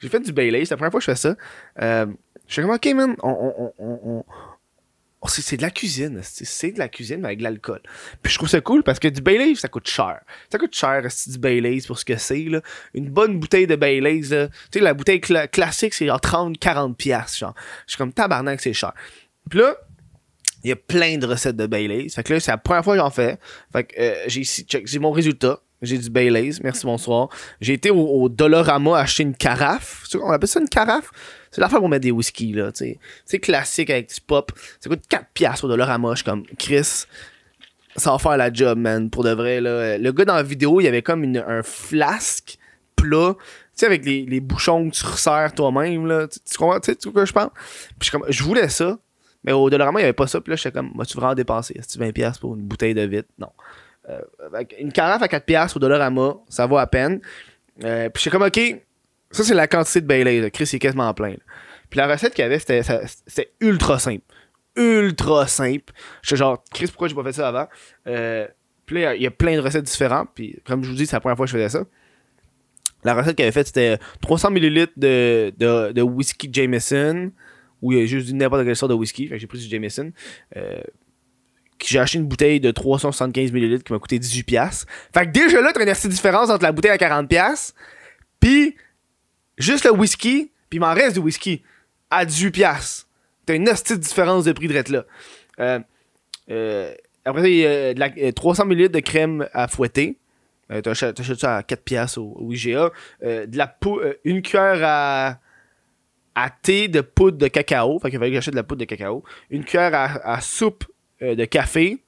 j'ai 0.00 0.08
fait 0.08 0.20
du 0.20 0.32
Baileys. 0.32 0.64
C'est 0.66 0.74
la 0.74 0.76
première 0.76 0.90
fois 0.92 1.00
que 1.00 1.04
je 1.06 1.10
fais 1.10 1.16
ça. 1.16 1.36
Euh, 1.82 2.06
je 2.46 2.52
suis 2.52 2.62
comme, 2.62 2.70
OK, 2.70 2.86
man, 2.94 3.16
on, 3.22 3.72
on- 3.78 4.24
c'est 5.28 5.56
de 5.56 5.62
la 5.62 5.70
cuisine. 5.70 6.20
C'est 6.22 6.70
de 6.70 6.78
la 6.78 6.88
cuisine, 6.88 7.18
mais 7.20 7.26
avec 7.28 7.38
de 7.38 7.42
l'alcool. 7.42 7.80
Puis 8.22 8.30
je 8.32 8.38
trouve 8.38 8.48
ça 8.48 8.60
cool 8.60 8.84
parce 8.84 9.00
que 9.00 9.08
du 9.08 9.20
Baileys, 9.20 9.56
ça 9.56 9.66
coûte 9.66 9.88
cher. 9.88 10.20
Ça 10.52 10.58
coûte 10.58 10.74
cher, 10.76 11.02
du 11.26 11.38
Baileys 11.38 11.80
pour 11.86 11.98
ce 11.98 12.04
que 12.04 12.16
c'est, 12.16 12.44
là? 12.44 12.60
Une 12.94 13.10
bonne 13.10 13.40
bouteille 13.40 13.66
de 13.66 13.74
Baileys. 13.74 14.20
Tu 14.22 14.28
sais, 14.28 14.80
la 14.80 14.94
bouteille 14.94 15.18
cla- 15.18 15.48
classique, 15.48 15.94
c'est 15.94 16.06
genre 16.06 16.20
30, 16.20 16.58
40 16.58 16.96
piastres, 16.96 17.38
genre. 17.38 17.54
Je 17.86 17.92
suis 17.92 17.98
comme 17.98 18.12
tabarnak, 18.12 18.60
c'est 18.60 18.72
cher. 18.72 18.92
Puis 19.50 19.58
là, 19.58 19.74
il 20.62 20.68
y 20.68 20.72
a 20.72 20.76
plein 20.76 21.18
de 21.18 21.26
recettes 21.26 21.56
de 21.56 21.66
Baileys. 21.66 22.08
Fait 22.10 22.22
que 22.22 22.34
là, 22.34 22.38
c'est 22.40 22.52
la 22.52 22.58
première 22.58 22.84
fois 22.84 22.94
que 22.94 23.00
j'en 23.00 23.10
fais. 23.10 23.38
Fait 23.72 23.84
que 23.84 23.94
euh, 23.98 24.14
j'ai 24.28 24.98
mon 25.00 25.10
résultat. 25.10 25.60
J'ai 25.82 25.98
du 25.98 26.08
Baileys, 26.08 26.52
merci, 26.62 26.86
bonsoir. 26.86 27.28
J'ai 27.60 27.74
été 27.74 27.90
au, 27.90 28.00
au 28.00 28.28
Dollarama 28.30 28.98
acheter 28.98 29.24
une 29.24 29.34
carafe. 29.34 30.04
Quoi, 30.10 30.28
On 30.28 30.32
appelle 30.32 30.48
ça 30.48 30.60
une 30.60 30.68
carafe? 30.68 31.10
C'est 31.50 31.60
l'affaire 31.60 31.80
pour 31.80 31.88
mettre 31.88 32.02
des 32.02 32.10
whisky, 32.10 32.52
là, 32.52 32.72
tu. 32.72 32.98
C'est 33.24 33.38
classique 33.38 33.90
avec 33.90 34.08
du 34.08 34.20
pop. 34.20 34.52
Ça 34.80 34.88
coûte 34.88 35.02
4 35.08 35.26
piastres 35.34 35.64
au 35.64 35.68
Dollarama. 35.68 36.12
Je 36.12 36.16
suis 36.16 36.24
comme, 36.24 36.44
Chris, 36.58 37.04
ça 37.94 38.10
va 38.10 38.18
faire 38.18 38.36
la 38.38 38.52
job, 38.52 38.78
man. 38.78 39.10
Pour 39.10 39.22
de 39.22 39.30
vrai, 39.30 39.60
là. 39.60 39.98
Le 39.98 40.12
gars 40.12 40.24
dans 40.24 40.34
la 40.36 40.42
vidéo, 40.42 40.80
il 40.80 40.86
avait 40.86 41.02
comme 41.02 41.24
une, 41.24 41.44
un 41.46 41.62
flasque 41.62 42.58
plat. 42.96 43.34
Tu 43.36 43.80
sais, 43.80 43.86
avec 43.86 44.06
les, 44.06 44.40
bouchons 44.40 44.88
que 44.88 44.96
tu 44.96 45.04
resserres 45.04 45.52
toi-même, 45.54 46.06
là. 46.06 46.26
Tu, 46.26 46.38
tu 46.40 46.56
comprends, 46.56 46.80
tu 46.80 46.92
sais, 46.92 47.10
que 47.10 47.26
je 47.26 47.32
pense? 47.32 47.50
Puis 47.98 48.06
je 48.06 48.10
comme, 48.10 48.24
je 48.28 48.42
voulais 48.42 48.70
ça. 48.70 48.98
Mais 49.44 49.52
au 49.52 49.68
Dollarama, 49.68 50.00
il 50.00 50.02
n'y 50.02 50.06
avait 50.06 50.12
pas 50.14 50.26
ça. 50.26 50.40
Puis 50.40 50.50
là, 50.50 50.56
j'étais 50.56 50.72
comme, 50.72 50.92
vas-tu 50.96 51.16
vraiment 51.16 51.34
dépenser? 51.34 51.74
Est-ce 51.78 51.98
20$ 51.98 52.12
piastres 52.12 52.40
pour 52.40 52.54
une 52.54 52.62
bouteille 52.62 52.94
de 52.94 53.02
vitre? 53.02 53.28
Non. 53.38 53.50
Euh, 54.08 54.20
une 54.78 54.92
carafe 54.92 55.22
à 55.22 55.26
4$ 55.26 55.40
piastres 55.40 55.76
au 55.76 55.80
Dollarama, 55.80 56.36
ça 56.48 56.66
vaut 56.66 56.78
à 56.78 56.86
peine. 56.86 57.20
Euh, 57.84 58.08
puis 58.08 58.22
j'étais 58.22 58.36
comme, 58.36 58.46
OK, 58.46 58.60
ça, 59.30 59.44
c'est 59.44 59.54
la 59.54 59.66
quantité 59.66 60.00
de 60.00 60.06
Baileys. 60.06 60.40
là. 60.40 60.50
Chris, 60.50 60.68
il 60.72 60.76
est 60.76 60.78
quasiment 60.78 61.12
plein. 61.14 61.30
là. 61.30 61.36
Puis 61.90 61.98
la 61.98 62.06
recette 62.08 62.34
qu'il 62.34 62.42
y 62.42 62.46
avait, 62.46 62.58
c'était, 62.58 63.52
ultra 63.60 63.98
simple. 63.98 64.24
Ultra 64.76 65.46
simple. 65.46 65.92
J'étais 66.22 66.36
genre, 66.36 66.62
Chris, 66.72 66.86
pourquoi 66.86 67.08
j'ai 67.08 67.14
pas 67.14 67.24
fait 67.24 67.32
ça 67.32 67.48
avant? 67.48 67.66
Euh, 68.06 68.46
puis 68.84 69.02
là, 69.02 69.14
il 69.14 69.22
y 69.22 69.26
a 69.26 69.30
plein 69.30 69.56
de 69.56 69.60
recettes 69.60 69.84
différentes. 69.84 70.30
Puis 70.34 70.58
comme 70.64 70.84
je 70.84 70.90
vous 70.90 70.96
dis, 70.96 71.06
c'est 71.06 71.16
la 71.16 71.20
première 71.20 71.36
fois 71.36 71.46
que 71.46 71.52
je 71.52 71.56
faisais 71.56 71.68
ça. 71.68 71.84
La 73.04 73.14
recette 73.14 73.36
qu'il 73.36 73.44
avait 73.44 73.52
faite, 73.52 73.68
c'était 73.68 73.98
300 74.20 74.50
ml 74.50 74.88
de, 74.96 75.52
de, 75.92 76.02
whisky 76.02 76.48
Jameson. 76.52 77.30
Où 77.82 77.92
il 77.92 77.98
y 77.98 78.02
a 78.02 78.06
juste 78.06 78.32
n'importe 78.32 78.64
quelle 78.64 78.74
sorte 78.74 78.90
de 78.90 78.96
whisky. 78.96 79.30
J'ai 79.32 79.46
pris 79.46 79.58
du 79.58 79.68
Jameson. 79.68 80.12
Euh, 80.56 80.80
j'ai 81.84 81.98
acheté 81.98 82.18
une 82.18 82.26
bouteille 82.26 82.60
de 82.60 82.70
375 82.70 83.52
ml 83.52 83.82
qui 83.82 83.92
m'a 83.92 83.98
coûté 83.98 84.18
18$. 84.18 84.44
piastres. 84.44 84.86
Fait 85.14 85.26
que 85.26 85.30
déjà 85.30 85.60
là, 85.60 85.72
t'as 85.72 85.84
une 85.84 85.92
petite 85.92 86.10
différence 86.10 86.50
entre 86.50 86.62
la 86.62 86.72
bouteille 86.72 86.90
à 86.90 86.96
40$. 86.96 87.26
piastres, 87.26 87.74
Puis 88.40 88.76
juste 89.58 89.84
le 89.84 89.92
whisky. 89.92 90.52
Puis 90.70 90.78
il 90.78 90.80
m'en 90.80 90.94
reste 90.94 91.14
du 91.14 91.20
whisky 91.20 91.62
à 92.10 92.24
18$. 92.24 92.50
piastres. 92.50 93.06
T'as 93.44 93.54
une 93.54 93.64
petite 93.64 94.00
différence 94.00 94.44
de 94.44 94.52
prix 94.52 94.68
de 94.68 94.74
rette 94.74 94.88
là. 94.88 95.04
Euh, 95.60 95.78
euh, 96.50 96.94
après 97.24 97.42
ça, 97.42 97.48
il 97.48 97.56
y 97.56 97.66
a 97.66 97.94
de 97.94 98.00
la, 98.00 98.10
euh, 98.18 98.32
300 98.32 98.66
ml 98.66 98.88
de 98.88 99.00
crème 99.00 99.48
à 99.52 99.68
fouetter. 99.68 100.16
Euh, 100.72 100.80
t'achètes 100.80 101.34
ça 101.34 101.58
à 101.58 101.62
4$ 101.62 101.76
piastres 101.76 102.18
au, 102.18 102.52
IGA. 102.52 102.90
De 103.22 103.56
la 103.56 103.76
une 104.24 104.42
cuillère 104.42 104.80
à 104.82 105.38
à 106.38 106.50
thé 106.50 106.86
de 106.88 107.00
poudre 107.00 107.38
de 107.38 107.48
cacao. 107.48 107.98
Fait 107.98 108.10
qu'il 108.10 108.18
fallait 108.18 108.30
que 108.30 108.34
j'achète 108.34 108.52
de 108.52 108.58
la 108.58 108.62
poudre 108.62 108.80
de 108.80 108.84
cacao. 108.84 109.24
Une 109.48 109.64
cuillère 109.64 109.94
à, 109.94 110.34
à 110.34 110.40
soupe 110.42 110.84
de 111.20 111.44
café. 111.44 112.02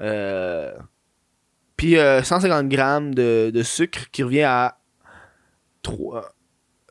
Euh, 0.00 0.72
puis 1.76 1.98
euh, 1.98 2.22
150 2.22 2.68
grammes 2.68 3.14
de, 3.14 3.62
sucre 3.62 4.10
qui 4.10 4.22
revient 4.22 4.42
à 4.42 4.78
3, 5.82 6.34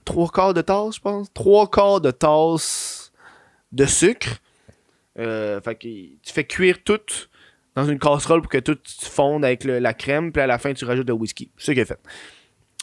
trois 0.06 0.30
quarts 0.30 0.54
de 0.54 0.62
tasse, 0.62 0.96
je 0.96 1.02
pense. 1.02 1.34
3 1.34 1.70
quarts 1.70 2.02
de 2.02 2.12
tasse 2.12 3.12
de 3.72 3.86
sucre. 3.86 4.40
Euh, 5.20 5.62
fait 5.62 5.76
que 5.76 5.82
tu 5.82 6.34
fais 6.34 6.44
cuire 6.44 6.84
tout 6.84 7.00
dans 7.76 7.86
une 7.86 8.00
casserole 8.00 8.42
pour 8.42 8.52
que 8.52 8.58
tout 8.58 8.78
fonde 9.02 9.46
avec 9.46 9.64
la 9.64 9.94
crème. 9.94 10.32
Puis 10.32 10.42
à 10.42 10.48
la 10.48 10.58
fin, 10.58 10.74
tu 10.74 10.86
rajoutes 10.86 11.08
le 11.08 11.14
whisky. 11.14 11.52
C'est 11.58 11.74
qu'il 11.74 11.82
a 11.82 11.86
fait. 11.86 12.00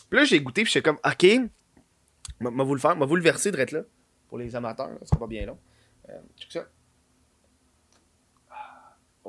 Puis 0.08 0.18
là, 0.18 0.24
j'ai 0.24 0.40
goûté. 0.40 0.62
Puis 0.62 0.72
j'étais 0.72 0.82
comme, 0.82 0.98
OK, 1.04 1.26
moi, 2.40 2.64
vous 2.64 2.74
le 2.74 2.80
faire. 2.80 2.96
Moi, 2.96 3.06
vous 3.06 3.16
le 3.16 3.22
verser, 3.22 3.50
direct 3.50 3.72
là. 3.72 3.82
Pour 4.28 4.38
les 4.38 4.54
amateurs, 4.54 4.90
ça 5.00 5.06
sera 5.06 5.18
pas 5.18 5.26
bien 5.26 5.46
long. 5.46 5.58
Euh. 6.08 6.62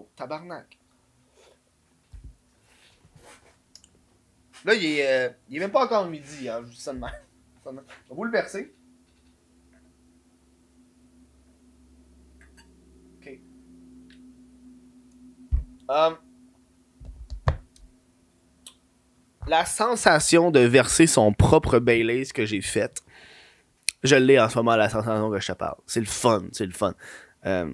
Oh, 0.02 0.10
tabarnak. 0.16 0.80
Là, 4.66 4.74
il 4.74 4.86
est, 4.86 5.08
euh, 5.08 5.30
il 5.50 5.58
est 5.58 5.60
même 5.60 5.72
pas 5.72 5.84
encore 5.84 6.08
midi, 6.08 6.50
hein, 6.50 6.62
je 6.64 6.92
vous 8.10 8.24
le 8.24 8.32
verser. 8.32 8.74
Ok. 13.18 13.40
Euh, 15.90 16.16
la 19.48 19.66
sensation 19.66 20.50
de 20.50 20.60
verser 20.62 21.06
son 21.06 21.34
propre 21.34 21.78
Baileys 21.78 22.28
que 22.34 22.46
j'ai 22.46 22.62
faite, 22.62 23.04
je 24.04 24.16
l'ai 24.16 24.40
en 24.40 24.50
ce 24.50 24.58
moment, 24.58 24.76
la 24.76 24.90
sensation 24.90 25.30
que 25.30 25.40
je 25.40 25.48
te 25.48 25.58
parle. 25.58 25.78
C'est 25.86 26.00
le 26.00 26.08
fun, 26.08 26.46
c'est 26.52 26.66
le 26.66 26.72
fun. 26.72 26.96
Euh, 27.46 27.72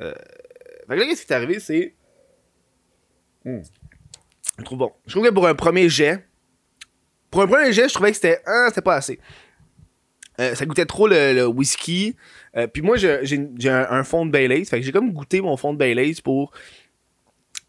euh, 0.00 0.14
fait 0.88 0.94
que 0.94 1.00
là, 1.00 1.06
qu'est-ce 1.06 1.26
qui 1.26 1.32
est 1.32 1.36
arrivé, 1.36 1.60
c'est. 1.60 1.94
Hmm. 3.44 3.60
Je 4.58 4.64
trouve 4.64 4.78
bon. 4.78 4.92
Je 5.06 5.12
trouve 5.12 5.26
que 5.26 5.32
pour 5.32 5.46
un 5.46 5.54
premier 5.54 5.88
jet, 5.88 6.26
pour 7.30 7.42
un 7.42 7.46
premier 7.46 7.72
jet, 7.72 7.88
je 7.88 7.94
trouvais 7.94 8.10
que 8.10 8.16
c'était. 8.16 8.40
Ah, 8.46 8.66
c'était 8.68 8.82
pas 8.82 8.96
assez. 8.96 9.18
Euh, 10.40 10.54
ça 10.54 10.66
goûtait 10.66 10.86
trop 10.86 11.06
le, 11.06 11.32
le 11.32 11.46
whisky. 11.46 12.16
Euh, 12.56 12.66
puis 12.66 12.82
moi, 12.82 12.96
j'ai 12.96 13.20
j'ai 13.24 13.70
un, 13.70 13.86
un 13.90 14.04
fond 14.04 14.26
de 14.26 14.30
Baileys. 14.30 14.64
Fait 14.64 14.80
que 14.80 14.86
j'ai 14.86 14.92
comme 14.92 15.12
goûté 15.12 15.40
mon 15.40 15.56
fond 15.56 15.72
de 15.72 15.78
Baileys 15.78 16.16
pour 16.22 16.52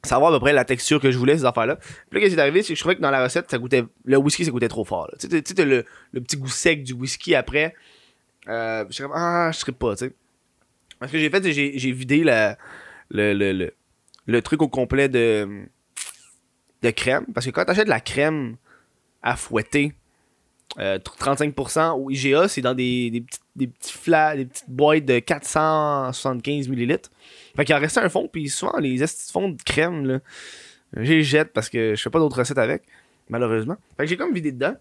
savoir 0.03 0.31
à 0.31 0.35
peu 0.35 0.39
près 0.39 0.53
la 0.53 0.65
texture 0.65 0.99
que 0.99 1.11
je 1.11 1.17
voulais, 1.17 1.37
ces 1.37 1.45
affaires-là. 1.45 1.75
Puis 1.77 1.89
là, 2.13 2.19
qu'est-ce 2.19 2.33
qui 2.33 2.39
est 2.39 2.41
arrivé, 2.41 2.61
c'est 2.61 2.73
que 2.73 2.75
je 2.75 2.81
trouvais 2.81 2.95
que 2.95 3.01
dans 3.01 3.11
la 3.11 3.23
recette, 3.23 3.49
ça 3.49 3.57
goûtait. 3.57 3.83
Le 4.05 4.17
whisky, 4.17 4.45
ça 4.45 4.51
goûtait 4.51 4.67
trop 4.67 4.85
fort. 4.85 5.09
Tu 5.19 5.27
sais, 5.29 5.41
tu 5.41 5.65
le, 5.65 5.85
le 6.11 6.21
petit 6.21 6.37
goût 6.37 6.47
sec 6.47 6.83
du 6.83 6.93
whisky 6.93 7.35
après. 7.35 7.73
Euh, 8.47 8.85
je 8.87 8.93
suis 8.93 9.03
comme, 9.03 9.13
ah, 9.15 9.49
je 9.51 9.57
serais 9.59 9.71
pas, 9.71 9.95
tu 9.95 10.05
sais. 10.05 10.13
Ce 11.01 11.11
que 11.11 11.17
j'ai 11.17 11.29
fait, 11.29 11.43
c'est 11.43 11.49
que 11.49 11.77
j'ai 11.77 11.91
vidé 11.91 12.23
la, 12.23 12.57
le, 13.09 13.33
le, 13.33 13.51
le, 13.53 13.73
le 14.25 14.41
truc 14.41 14.61
au 14.61 14.67
complet 14.67 15.09
de, 15.09 15.65
de 16.81 16.89
crème. 16.91 17.25
Parce 17.33 17.45
que 17.45 17.51
quand 17.51 17.65
t'achètes 17.65 17.85
de 17.85 17.89
la 17.89 17.99
crème 17.99 18.57
à 19.21 19.35
fouetter, 19.35 19.93
euh, 20.79 20.99
35% 20.99 21.91
au 21.99 22.09
IGA, 22.09 22.47
c'est 22.47 22.61
dans 22.61 22.73
des, 22.73 23.09
des, 23.09 23.21
petits, 23.21 23.39
des 23.55 23.67
petits 23.67 23.97
des 24.37 24.45
petites 24.45 24.69
boîtes 24.69 25.05
de 25.05 25.19
475 25.19 26.67
ml. 26.69 26.99
Fait 27.55 27.65
qu'il 27.65 27.75
en 27.75 27.79
restait 27.79 28.01
un 28.01 28.09
fond, 28.09 28.27
puis 28.31 28.49
souvent 28.49 28.77
les 28.77 29.01
estis 29.01 29.31
de 29.33 29.63
crème, 29.63 30.05
là, 30.05 30.19
j'ai 30.97 31.23
jette 31.23 31.53
parce 31.53 31.69
que 31.69 31.95
je 31.95 32.01
fais 32.01 32.09
pas 32.09 32.19
d'autres 32.19 32.39
recettes 32.39 32.57
avec, 32.57 32.83
malheureusement. 33.29 33.77
Fait 33.97 34.03
que 34.03 34.09
j'ai 34.09 34.17
comme 34.17 34.33
vidé 34.33 34.51
dedans. 34.51 34.75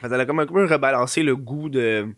Fait 0.00 0.08
que 0.08 0.14
ça 0.14 0.20
a 0.20 0.26
comme 0.26 0.40
un 0.40 0.46
peu 0.46 0.64
rebalancé 0.64 1.22
le 1.22 1.36
goût 1.36 1.68
de, 1.68 2.08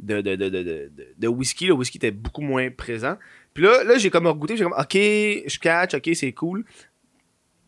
de, 0.00 0.20
de, 0.20 0.36
de, 0.36 0.92
de 1.18 1.28
whisky. 1.28 1.66
Le 1.66 1.74
whisky 1.74 1.98
était 1.98 2.10
beaucoup 2.10 2.42
moins 2.42 2.70
présent. 2.70 3.16
Puis 3.56 3.64
là, 3.64 3.84
là 3.84 3.96
j'ai 3.96 4.10
comme 4.10 4.26
regoûté, 4.26 4.54
j'ai 4.54 4.64
comme, 4.64 4.74
ok, 4.74 4.92
je 4.92 5.58
catch, 5.58 5.94
ok, 5.94 6.10
c'est 6.12 6.32
cool. 6.32 6.66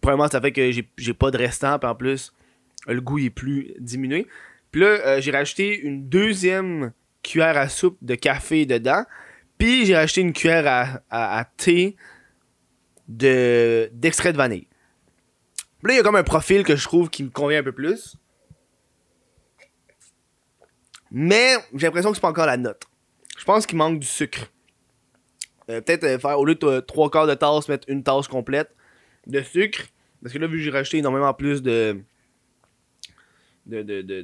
Premièrement, 0.02 0.28
ça 0.28 0.38
fait 0.38 0.52
que 0.52 0.71
j'ai 0.71 1.15
pas 1.15 1.30
de 1.30 1.39
restant, 1.39 1.78
puis 1.78 1.89
en 1.89 1.95
plus, 1.95 2.34
le 2.86 3.00
goût 3.00 3.19
est 3.19 3.30
plus 3.30 3.73
diminué. 3.78 4.26
Puis 4.71 4.82
là, 4.82 4.86
euh, 4.86 5.21
j'ai 5.23 5.30
rajouté 5.30 5.80
une 5.80 6.06
deuxième 6.06 6.93
cuillère 7.23 7.56
à 7.56 7.71
soupe 7.71 7.97
de 8.02 8.17
café 8.17 8.67
dedans. 8.67 9.02
Puis 9.56 9.86
j'ai 9.86 9.97
rajouté 9.97 10.21
une 10.21 10.34
cuillère 10.34 11.00
à 11.08 11.45
thé 11.56 11.97
de 13.08 13.89
d'extrait 13.95 14.34
de 14.34 14.36
vanille. 14.36 14.69
Puis 15.82 15.89
là, 15.89 15.95
il 15.95 15.97
y 15.97 16.00
a 16.00 16.02
comme 16.02 16.17
un 16.17 16.23
profil 16.23 16.65
que 16.65 16.76
je 16.76 16.84
trouve 16.84 17.08
qui 17.08 17.25
me 17.25 17.30
convient 17.30 17.60
un 17.60 17.65
peu 17.65 17.73
plus. 17.73 18.15
Mais 21.10 21.54
j'ai 21.75 21.86
l'impression 21.86 22.10
que 22.10 22.17
c'est 22.17 22.21
pas 22.21 22.28
encore 22.28 22.45
la 22.45 22.58
note. 22.58 22.82
Je 23.39 23.45
pense 23.47 23.65
qu'il 23.65 23.78
manque 23.78 24.00
du 24.00 24.06
sucre. 24.06 24.50
Euh, 25.71 25.81
Peut-être 25.81 26.04
euh, 26.04 26.19
faire, 26.19 26.39
au 26.39 26.45
lieu 26.45 26.54
de 26.54 26.81
trois 26.81 27.11
quarts 27.11 27.26
de 27.26 27.35
tasse, 27.35 27.69
mettre 27.69 27.89
une 27.89 28.02
tasse 28.02 28.28
complète 28.28 28.75
de 29.26 29.43
sucre. 29.43 29.83
Parce 30.23 30.33
que 30.33 30.39
là, 30.39 30.47
vu 30.47 30.59
que 30.59 30.65
j'ai 30.65 30.71
rajouté 30.71 30.99
énormément 30.99 31.33
plus 31.35 31.63
de. 31.63 32.00
de. 33.67 33.83
de. 33.83 34.02
de. 34.02 34.23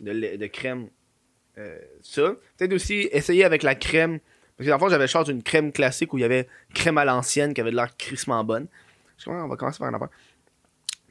de, 0.00 0.46
crème. 0.46 0.88
euh, 1.58 1.78
ça. 2.02 2.34
Peut-être 2.56 2.72
aussi 2.72 3.08
essayer 3.12 3.44
avec 3.44 3.62
la 3.62 3.74
crème. 3.74 4.18
Parce 4.56 4.66
que 4.66 4.70
dans 4.70 4.76
le 4.76 4.80
fond, 4.80 4.88
j'avais 4.88 5.06
choix 5.06 5.22
d'une 5.22 5.42
crème 5.42 5.70
classique 5.70 6.12
où 6.12 6.18
il 6.18 6.22
y 6.22 6.24
avait 6.24 6.48
crème 6.74 6.98
à 6.98 7.04
l'ancienne 7.04 7.54
qui 7.54 7.60
avait 7.60 7.70
de 7.70 7.76
l'air 7.76 7.96
crissement 7.96 8.42
bonne. 8.42 8.66
Je 9.18 9.30
ah, 9.30 9.44
on 9.44 9.48
va 9.48 9.56
commencer 9.56 9.78
par 9.78 9.88
un 9.88 9.94
affaire. 9.94 10.08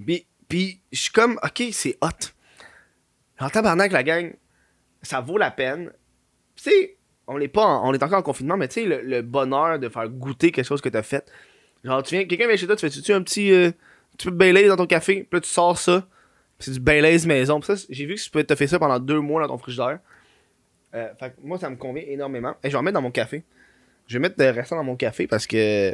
Puis, 0.05 0.25
puis 0.49 0.81
je 0.91 0.99
suis 1.01 1.11
comme, 1.11 1.39
ok, 1.43 1.63
c'est 1.71 1.97
hot. 2.01 2.33
En 3.39 3.49
tabarnak, 3.49 3.91
la 3.91 4.03
gang, 4.03 4.33
ça 5.01 5.21
vaut 5.21 5.37
la 5.37 5.51
peine. 5.51 5.91
Tu 6.57 6.63
sais, 6.63 6.97
on 7.27 7.39
est 7.39 7.47
pas 7.47 7.65
en- 7.65 7.89
on 7.89 7.93
est 7.93 8.03
encore 8.03 8.19
en 8.19 8.23
confinement, 8.23 8.57
mais 8.57 8.67
tu 8.67 8.81
sais, 8.81 8.85
le, 8.85 9.21
bonheur 9.21 9.79
de 9.79 9.89
faire 9.89 10.09
goûter 10.09 10.51
quelque 10.51 10.65
chose 10.65 10.81
que 10.81 10.89
t'as 10.89 11.03
fait. 11.03 11.31
Genre, 11.83 12.03
tu 12.03 12.15
viens, 12.15 12.25
quelqu'un 12.25 12.47
vient 12.47 12.57
chez 12.57 12.65
toi, 12.67 12.75
tu 12.75 12.89
fais-tu 12.89 13.13
un 13.13 13.21
petit, 13.21 13.51
euh, 13.51 13.69
un 13.69 14.15
petit 14.17 14.25
peu 14.25 14.31
de 14.31 14.37
Baileys 14.37 14.67
dans 14.67 14.75
ton 14.75 14.87
café, 14.87 15.27
puis 15.29 15.41
tu 15.41 15.49
sors 15.49 15.77
ça, 15.77 16.07
c'est 16.59 16.71
du 16.71 16.79
Baileys 16.79 17.25
maison. 17.25 17.59
J'ai 17.89 18.05
vu 18.05 18.15
que 18.15 18.21
tu 18.21 18.29
peux 18.29 18.43
te 18.43 18.55
faire 18.55 18.69
ça 18.69 18.79
pendant 18.79 18.99
deux 18.99 19.19
mois 19.19 19.41
dans 19.41 19.53
ton 19.53 19.57
frigidaire. 19.57 19.99
Euh, 20.95 21.13
fait 21.19 21.31
que 21.31 21.35
moi, 21.43 21.57
ça 21.57 21.69
me 21.69 21.75
convient 21.75 22.03
énormément. 22.07 22.55
Et 22.63 22.69
je 22.69 22.73
vais 22.73 22.79
en 22.79 22.83
mettre 22.83 22.95
dans 22.95 23.01
mon 23.01 23.11
café. 23.11 23.43
Je 24.07 24.17
vais 24.17 24.21
mettre 24.21 24.35
le 24.39 24.49
restant 24.49 24.77
dans 24.77 24.83
mon 24.83 24.95
café 24.95 25.27
parce 25.27 25.45
que 25.45 25.93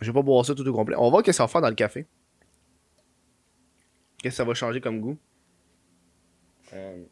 je 0.00 0.06
vais 0.06 0.12
pas 0.12 0.22
boire 0.22 0.44
ça 0.44 0.54
tout 0.54 0.66
au 0.66 0.72
complet. 0.72 0.94
On 0.96 1.04
va 1.04 1.10
voir 1.10 1.22
qu'est-ce 1.22 1.36
que 1.36 1.38
ça 1.38 1.44
va 1.44 1.48
faire 1.48 1.62
dans 1.62 1.68
le 1.68 1.74
café. 1.74 2.06
Qu'est-ce 4.22 4.34
que 4.34 4.36
ça 4.36 4.44
va 4.44 4.54
changer 4.54 4.80
comme 4.80 5.00
goût. 5.00 5.18
Euh, 6.74 7.02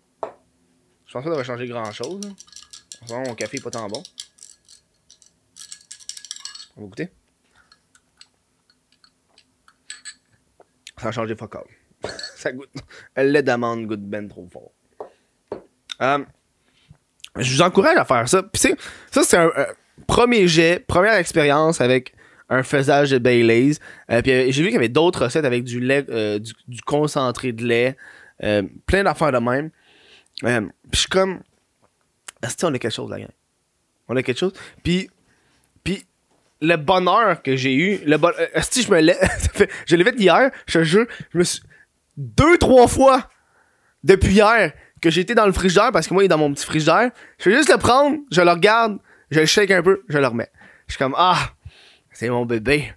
je 1.10 1.14
pense 1.14 1.24
que 1.24 1.30
ça 1.32 1.36
va 1.36 1.42
changer 1.42 1.66
grand 1.66 1.90
chose. 1.90 2.20
En 3.02 3.12
moment, 3.12 3.30
mon 3.30 3.34
café 3.34 3.56
est 3.56 3.60
pas 3.60 3.70
tant 3.70 3.88
bon. 3.88 4.00
On 6.76 6.82
va 6.82 6.86
goûter. 6.86 7.08
Ça 11.02 11.10
changé 11.10 11.34
fuck 11.34 11.56
all. 11.56 11.64
ça 12.36 12.52
goûte. 12.52 12.70
Le 13.16 13.24
lait 13.24 13.42
d'amande 13.42 13.86
goûte 13.86 14.08
ben 14.08 14.28
trop 14.28 14.48
fort. 14.52 14.70
Euh, 16.00 16.24
je 17.40 17.54
vous 17.54 17.62
encourage 17.62 17.96
à 17.98 18.04
faire 18.04 18.28
ça. 18.28 18.44
Puis, 18.44 18.76
ça, 19.10 19.24
c'est 19.24 19.36
un, 19.36 19.50
premier 20.06 20.46
jet, 20.46 20.78
première 20.86 21.14
expérience 21.14 21.80
avec 21.80 22.14
un 22.50 22.62
faisage 22.62 23.10
de 23.10 23.18
Baileys. 23.18 23.78
Euh, 24.12 24.22
puis, 24.22 24.30
euh, 24.30 24.52
j'ai 24.52 24.62
vu 24.62 24.68
qu'il 24.68 24.74
y 24.74 24.76
avait 24.76 24.88
d'autres 24.88 25.24
recettes 25.24 25.44
avec 25.44 25.64
du 25.64 25.80
lait, 25.80 26.04
du, 26.38 26.82
concentré 26.82 27.50
de 27.50 27.66
lait, 27.66 27.96
plein 28.86 29.02
d'affaires 29.02 29.32
de 29.32 29.38
même. 29.38 29.72
Euh, 30.44 30.60
puis, 30.60 30.92
je 30.92 30.98
suis 30.98 31.08
comme, 31.08 31.40
est-ce 32.42 32.56
qu'on 32.56 32.72
a 32.74 32.78
quelque 32.78 32.92
chose, 32.92 33.10
la 33.10 33.20
gang? 33.20 33.28
On 34.08 34.16
a 34.16 34.22
quelque 34.22 34.38
chose. 34.38 34.52
Puis, 34.82 35.10
puis 35.84 36.04
le 36.60 36.76
bonheur 36.76 37.42
que 37.42 37.56
j'ai 37.56 37.74
eu, 37.74 38.00
le 38.04 38.16
bon, 38.16 38.32
est-ce 38.54 38.70
que 38.70 38.86
je 38.86 38.90
me 38.90 39.00
lève, 39.00 39.18
je 39.86 39.96
l'ai 39.96 40.04
fait 40.04 40.16
hier, 40.16 40.50
je 40.66 40.78
te 40.78 40.84
jure, 40.84 41.06
je 41.32 41.38
me 41.38 41.44
suis, 41.44 41.62
deux, 42.16 42.58
trois 42.58 42.88
fois, 42.88 43.28
depuis 44.04 44.32
hier, 44.32 44.72
que 45.00 45.08
été 45.08 45.34
dans 45.34 45.46
le 45.46 45.52
frigidaire, 45.52 45.92
parce 45.92 46.06
que 46.06 46.14
moi, 46.14 46.22
il 46.22 46.26
est 46.26 46.28
dans 46.28 46.38
mon 46.38 46.52
petit 46.52 46.66
frigidaire, 46.66 47.10
je 47.38 47.50
vais 47.50 47.56
juste 47.56 47.70
le 47.70 47.78
prendre, 47.78 48.18
je 48.30 48.42
le 48.42 48.50
regarde, 48.50 48.98
je 49.30 49.40
le 49.40 49.46
shake 49.46 49.70
un 49.70 49.82
peu, 49.82 50.02
je 50.08 50.18
le 50.18 50.26
remets. 50.26 50.50
Je 50.86 50.94
suis 50.94 50.98
comme, 50.98 51.14
ah, 51.16 51.52
c'est 52.12 52.28
mon 52.28 52.44
bébé. 52.44 52.92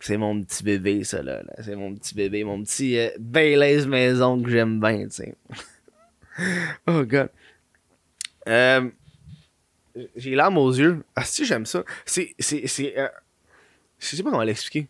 C'est 0.00 0.16
mon 0.16 0.42
petit 0.42 0.62
bébé, 0.62 1.04
ça, 1.04 1.22
là. 1.22 1.42
C'est 1.64 1.74
mon 1.74 1.94
petit 1.94 2.14
bébé, 2.14 2.44
mon 2.44 2.62
petit 2.62 2.98
euh, 2.98 3.86
maison 3.86 4.42
que 4.42 4.50
j'aime 4.50 4.78
bien, 4.78 5.04
tu 5.04 5.16
sais. 5.16 5.34
oh, 6.86 7.02
God. 7.04 7.30
Euh, 8.48 8.90
j'ai 10.16 10.34
larmes 10.34 10.58
aux 10.58 10.72
yeux. 10.72 11.04
Ah, 11.14 11.24
si, 11.24 11.44
j'aime 11.44 11.66
ça. 11.66 11.84
C'est. 12.04 12.34
c'est, 12.38 12.66
c'est 12.66 12.98
euh, 12.98 13.08
je 13.98 14.16
sais 14.16 14.22
pas 14.22 14.30
comment 14.30 14.42
l'expliquer. 14.42 14.88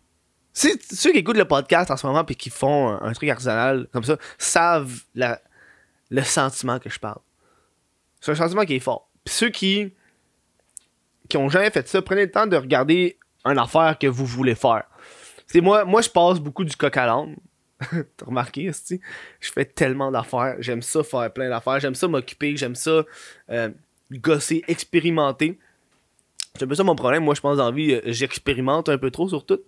C'est 0.53 0.81
ceux 0.91 1.11
qui 1.11 1.19
écoutent 1.19 1.37
le 1.37 1.45
podcast 1.45 1.91
en 1.91 1.97
ce 1.97 2.05
moment 2.05 2.23
puis 2.23 2.35
qui 2.35 2.49
font 2.49 2.89
un, 2.89 3.01
un 3.01 3.13
truc 3.13 3.29
artisanal 3.29 3.87
comme 3.93 4.03
ça 4.03 4.17
savent 4.39 5.03
la, 5.13 5.39
le 6.09 6.23
sentiment 6.23 6.79
que 6.79 6.89
je 6.89 6.99
parle. 6.99 7.19
C'est 8.19 8.31
un 8.31 8.35
sentiment 8.35 8.65
qui 8.65 8.75
est 8.75 8.79
fort. 8.79 9.09
Puis 9.23 9.33
ceux 9.33 9.49
qui 9.49 9.93
qui 11.29 11.37
ont 11.37 11.49
jamais 11.49 11.69
fait 11.69 11.87
ça, 11.87 12.01
prenez 12.01 12.25
le 12.25 12.31
temps 12.31 12.47
de 12.47 12.55
regarder 12.55 13.17
une 13.45 13.57
affaire 13.57 13.97
que 13.99 14.07
vous 14.07 14.25
voulez 14.25 14.55
faire. 14.55 14.83
C'est 15.45 15.61
moi, 15.61 15.85
moi 15.85 16.01
je 16.01 16.09
passe 16.09 16.39
beaucoup 16.39 16.63
du 16.63 16.75
coq 16.75 16.95
à 16.97 17.05
l'âne. 17.05 17.35
T'as 18.17 18.25
remarqué, 18.25 18.69
aussi? 18.69 18.99
Je 19.39 19.51
fais 19.51 19.65
tellement 19.65 20.11
d'affaires. 20.11 20.55
J'aime 20.59 20.81
ça 20.81 21.03
faire 21.03 21.31
plein 21.31 21.49
d'affaires. 21.49 21.79
J'aime 21.79 21.95
ça 21.95 22.07
m'occuper. 22.07 22.57
J'aime 22.57 22.75
ça 22.75 23.03
euh, 23.49 23.69
gosser, 24.11 24.63
expérimenter. 24.67 25.59
C'est 26.55 26.63
un 26.63 26.67
peu 26.67 26.75
ça 26.75 26.83
mon 26.83 26.95
problème. 26.95 27.23
Moi, 27.23 27.35
je 27.35 27.41
pense 27.41 27.57
dans 27.57 27.65
la 27.65 27.71
vie, 27.71 27.93
euh, 27.93 28.01
j'expérimente 28.05 28.89
un 28.89 28.97
peu 28.97 29.11
trop 29.11 29.29
sur 29.29 29.45
tout. 29.45 29.59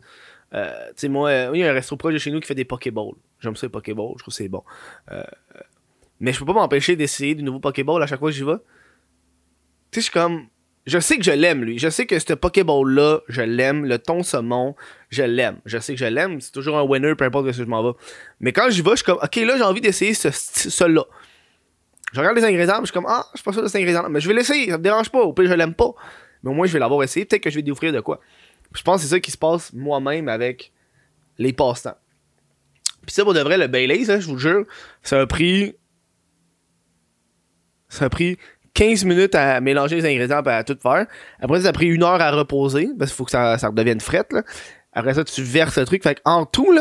Euh, 0.54 0.88
tu 0.90 0.94
sais, 0.96 1.08
moi, 1.10 1.32
il 1.54 1.60
y 1.60 1.64
a 1.64 1.70
un 1.70 1.74
resto 1.74 1.96
proche 1.98 2.14
de 2.14 2.20
chez 2.20 2.32
nous 2.32 2.40
qui 2.40 2.48
fait 2.48 2.56
des 2.56 2.66
Pokéballs. 2.66 3.14
J'aime 3.40 3.56
ça, 3.56 3.68
les 3.68 3.72
Pokéballs. 3.72 4.14
Je 4.18 4.24
trouve 4.24 4.34
que 4.34 4.38
c'est 4.38 4.50
bon. 4.50 4.64
Mais 6.20 6.34
je 6.34 6.40
peux 6.40 6.46
pas 6.46 6.54
m'empêcher 6.54 6.96
d'essayer 6.96 7.36
de 7.36 7.42
nouveaux 7.42 7.60
Pokéballs 7.60 8.02
à 8.02 8.08
chaque 8.08 8.20
fois 8.20 8.30
que 8.30 8.36
j'y 8.36 8.44
vais. 8.44 8.58
Tu 9.92 10.00
sais, 10.00 10.02
je 10.02 10.02
suis 10.02 10.12
comme. 10.12 10.48
Je 10.90 11.00
sais 11.00 11.18
que 11.18 11.24
je 11.24 11.32
l'aime, 11.32 11.64
lui. 11.64 11.78
Je 11.78 11.90
sais 11.90 12.06
que 12.08 12.18
ce 12.18 12.34
Pokéball-là, 12.34 13.22
je 13.28 13.42
l'aime. 13.42 13.86
Le 13.86 14.00
ton 14.00 14.24
saumon, 14.24 14.76
je 15.10 15.22
l'aime. 15.22 15.60
Je 15.66 15.78
sais 15.78 15.94
que 15.94 16.00
je 16.00 16.06
l'aime. 16.06 16.42
C'est 16.42 16.52
toujours 16.52 16.78
un 16.78 16.84
winner, 16.84 17.14
peu 17.16 17.26
importe 17.26 17.46
où 17.48 17.52
je 17.52 17.64
m'en 17.64 17.84
vais. 17.84 17.98
Mais 18.40 18.52
quand 18.52 18.70
j'y 18.70 18.82
vais, 18.82 18.92
je 18.92 18.96
suis 18.98 19.06
comme, 19.06 19.20
OK, 19.22 19.36
là, 19.36 19.58
j'ai 19.58 19.64
envie 19.64 19.82
d'essayer 19.82 20.16
ce, 20.16 20.84
là 20.86 21.06
Je 22.12 22.20
regarde 22.20 22.36
les 22.38 22.44
ingrédients, 22.44 22.80
je 22.80 22.86
suis 22.86 22.94
comme, 22.94 23.06
ah, 23.08 23.26
je 23.34 23.38
suis 23.38 23.44
pas 23.44 23.54
sûr 23.54 23.62
de 23.62 23.68
cet 23.68 23.80
ingrédient 23.80 24.10
Mais 24.10 24.20
je 24.20 24.28
vais 24.28 24.34
l'essayer, 24.34 24.72
ça 24.72 24.78
me 24.78 24.84
dérange 24.84 25.10
pas. 25.10 25.20
Au 25.20 25.32
pire, 25.32 25.48
je 25.48 25.54
l'aime 25.54 25.76
pas. 25.76 25.94
Mais 26.42 26.50
au 26.50 26.54
moins, 26.54 26.66
je 26.66 26.74
vais 26.74 26.80
l'avoir 26.80 27.04
essayé. 27.04 27.26
Peut-être 27.26 27.44
que 27.44 27.50
je 27.52 27.56
vais 27.56 27.62
découvrir 27.62 27.94
de 27.94 28.00
quoi. 28.00 28.20
Je 28.74 28.82
pense 28.82 28.98
que 28.98 29.04
c'est 29.04 29.10
ça 29.10 29.20
qui 29.20 29.32
se 29.32 29.38
passe 29.38 29.72
moi-même 29.74 30.28
avec 30.28 30.72
les 31.38 31.54
passe-temps. 31.54 31.98
Puis 33.06 33.14
ça, 33.14 33.24
pour 33.24 33.34
de 33.34 33.42
vrai, 33.42 33.58
le 33.58 33.68
Baileys, 33.68 34.06
je 34.06 34.28
vous 34.28 34.38
jure, 34.38 34.66
ça 35.04 35.22
a 35.22 35.28
pris. 35.28 35.76
Ça 37.90 38.06
a 38.06 38.10
pris 38.10 38.38
15 38.80 39.04
minutes 39.04 39.36
à 39.36 39.60
mélanger 39.60 39.98
les 39.98 40.06
ingrédients 40.06 40.42
et 40.42 40.50
à 40.50 40.64
tout 40.64 40.78
faire. 40.82 41.06
Après, 41.42 41.60
ça 41.60 41.68
a 41.68 41.74
pris 41.74 41.88
une 41.88 42.02
heure 42.02 42.22
à 42.22 42.32
reposer, 42.32 42.88
parce 42.98 43.12
qu'il 43.12 43.18
faut 43.18 43.26
que 43.26 43.32
ça, 43.32 43.58
ça 43.58 43.68
redevienne 43.68 44.00
fret. 44.00 44.26
Après 44.94 45.14
ça, 45.16 45.26
tu 45.26 45.44
verses 45.44 45.78
le 45.78 45.86
truc. 45.86 46.02
Fait 46.02 46.22
en 46.24 46.46
tout, 46.46 46.74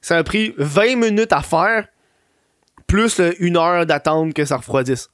ça 0.00 0.16
a 0.16 0.24
pris 0.24 0.54
20 0.58 0.96
minutes 0.96 1.32
à 1.32 1.42
faire, 1.42 1.86
plus 2.88 3.20
une 3.38 3.56
heure 3.56 3.86
d'attente 3.86 4.34
que 4.34 4.44
ça 4.44 4.56
refroidisse. 4.56 5.08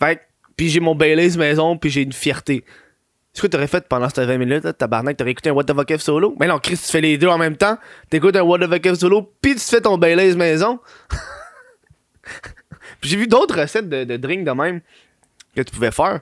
Fait 0.00 0.20
puis 0.56 0.70
j'ai 0.70 0.80
mon 0.80 0.96
Baileys 0.96 1.36
maison, 1.38 1.78
puis 1.78 1.90
j'ai 1.90 2.02
une 2.02 2.12
fierté. 2.12 2.64
C'est 3.32 3.42
ce 3.42 3.46
que 3.46 3.46
t'aurais 3.46 3.68
fait 3.68 3.86
pendant 3.86 4.08
ces 4.08 4.26
20 4.26 4.38
minutes, 4.38 4.64
là, 4.64 4.72
tabarnak, 4.72 5.16
t'aurais 5.16 5.30
écouté 5.30 5.50
un 5.50 5.52
What 5.52 5.64
the 5.64 5.74
fuck 5.74 6.00
solo? 6.00 6.34
Mais 6.40 6.48
non, 6.48 6.58
Chris, 6.58 6.76
tu 6.76 6.90
fais 6.90 7.00
les 7.00 7.16
deux 7.16 7.28
en 7.28 7.38
même 7.38 7.56
temps. 7.56 7.78
T'écoutes 8.10 8.34
un 8.34 8.42
What 8.42 8.58
the 8.58 8.68
fuck 8.68 8.96
solo, 8.96 9.32
puis 9.40 9.54
tu 9.54 9.60
fais 9.60 9.80
ton 9.80 9.98
Baileys 9.98 10.34
maison. 10.34 10.80
j'ai 13.02 13.16
vu 13.16 13.26
d'autres 13.26 13.60
recettes 13.60 13.88
de, 13.88 14.04
de 14.04 14.16
drink 14.16 14.44
de 14.44 14.52
même 14.52 14.80
que 15.56 15.62
tu 15.62 15.72
pouvais 15.72 15.90
faire. 15.90 16.20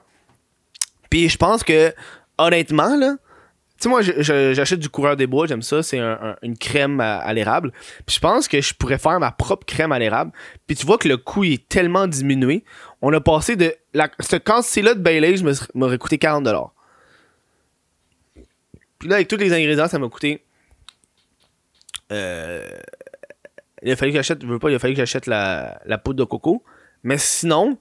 Puis 1.09 1.29
je 1.29 1.37
pense 1.37 1.63
que, 1.63 1.93
honnêtement, 2.37 2.95
là, 2.95 3.17
tu 3.81 3.83
sais, 3.83 3.89
moi, 3.89 4.01
j'achète 4.53 4.79
du 4.79 4.89
coureur 4.89 5.17
des 5.17 5.25
bois, 5.25 5.47
j'aime 5.47 5.63
ça. 5.63 5.81
C'est 5.81 5.99
une 6.43 6.55
crème 6.55 6.99
à, 6.99 7.33
l'érable. 7.33 7.71
Puis 8.05 8.15
je 8.15 8.19
pense 8.19 8.47
que 8.47 8.61
je 8.61 8.75
pourrais 8.75 8.99
faire 8.99 9.19
ma 9.19 9.31
propre 9.31 9.65
crème 9.65 9.91
à 9.91 9.97
l'érable. 9.97 10.31
Puis 10.67 10.75
tu 10.75 10.85
vois 10.85 10.99
que 10.99 11.07
le 11.07 11.17
coût 11.17 11.43
est 11.43 11.67
tellement 11.67 12.05
diminué. 12.07 12.63
On 13.01 13.11
a 13.11 13.19
passé 13.19 13.55
de. 13.55 13.73
La, 13.95 14.09
ce 14.19 14.35
quantité-là 14.35 14.93
de 14.93 14.99
Baileys 14.99 15.43
m'aurait 15.73 15.97
coûté 15.97 16.17
40$. 16.17 16.69
Puis 18.99 19.09
là, 19.09 19.15
avec 19.15 19.27
tous 19.27 19.37
les 19.37 19.51
ingrédients, 19.51 19.87
ça 19.87 19.97
m'a 19.97 20.09
coûté. 20.09 20.45
Euh, 22.11 22.69
il 23.81 23.91
a 23.91 23.95
fallu 23.95 24.11
que 24.11 24.17
j'achète. 24.17 24.43
Veux 24.43 24.59
pas, 24.59 24.69
il 24.69 24.75
a 24.75 24.79
fallu 24.79 24.93
que 24.93 24.99
j'achète 24.99 25.27
la, 25.27 25.81
la, 25.85 25.97
poudre 25.97 26.19
de 26.19 26.23
coco. 26.23 26.63
Mais 27.03 27.17
sinon, 27.17 27.77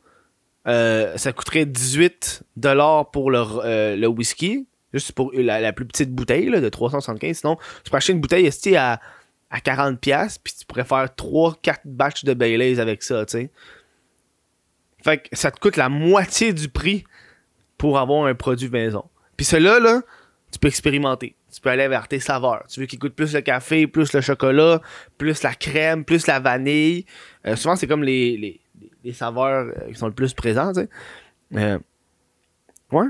euh, 0.67 1.17
ça 1.17 1.33
coûterait 1.33 1.65
18$ 1.65 3.11
pour 3.11 3.31
le, 3.31 3.45
euh, 3.65 3.97
le 3.97 4.07
whisky. 4.07 4.67
Juste 4.93 5.13
pour 5.13 5.31
la, 5.33 5.73
plus 5.73 5.87
petite 5.87 6.11
bouteille 6.13 6.49
là, 6.49 6.61
de 6.61 6.69
375. 6.69 7.39
Sinon, 7.39 7.57
tu 7.85 7.91
peux 7.91 7.97
acheter 7.97 8.13
une 8.13 8.21
bouteille 8.21 8.51
à, 8.77 9.01
à 9.51 9.59
40$, 9.59 10.39
puis 10.43 10.55
tu 10.59 10.67
pourrais 10.67 10.85
faire 10.85 11.07
3-4 11.17 11.79
batchs 11.85 12.25
de 12.25 12.35
Baileys 12.35 12.81
avec 12.81 13.03
ça. 13.03 13.25
Fait 15.05 15.19
que 15.19 15.29
ça 15.33 15.51
te 15.51 15.61
coûte 15.61 15.77
la 15.77 15.89
moitié 15.89 16.53
du 16.53 16.69
prix 16.69 17.05
pour 17.79 17.99
avoir 17.99 18.27
un 18.27 18.35
produit 18.35 18.69
maison. 18.69 19.05
Puis 19.37 19.47
cela 19.47 19.79
là, 19.79 20.03
tu 20.51 20.59
peux 20.59 20.69
expérimenter. 20.69 21.37
Tu 21.53 21.61
peux 21.61 21.71
aller 21.71 21.89
vers 21.89 22.07
tes 22.07 22.21
saveurs. 22.21 22.65
Tu 22.69 22.81
veux 22.81 22.87
qu'il 22.87 22.99
coûte 22.99 23.15
plus 23.15 23.35
le 23.35 23.41
café, 23.41 23.87
plus 23.87 24.13
le 24.13 24.21
chocolat, 24.21 24.81
plus 25.19 25.43
la 25.43 25.55
crème, 25.55 26.05
plus 26.05 26.27
la 26.27 26.39
vanille. 26.39 27.05
Euh, 27.47 27.57
souvent, 27.57 27.77
c'est 27.77 27.87
comme 27.87 28.05
les, 28.05 28.61
les, 29.03 29.13
saveurs 29.13 29.67
euh, 29.67 29.89
qui 29.89 29.95
sont 29.95 30.07
le 30.07 30.13
plus 30.13 30.33
présentes. 30.33 30.79
Euh, 31.55 31.79
ouais. 32.93 33.07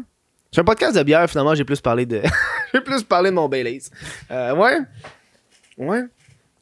Sur 0.50 0.62
un 0.62 0.64
podcast 0.64 0.96
de 0.96 1.02
bière, 1.02 1.28
finalement, 1.28 1.54
j'ai 1.54 1.64
plus 1.64 1.80
parlé 1.80 2.06
de. 2.06 2.22
j'ai 2.74 2.80
plus 2.80 3.02
parlé 3.02 3.30
de 3.30 3.34
mon 3.34 3.48
Baileys. 3.48 3.82
ouais. 4.30 4.52
Ouais. 4.52 4.78
Ouais. 5.76 6.02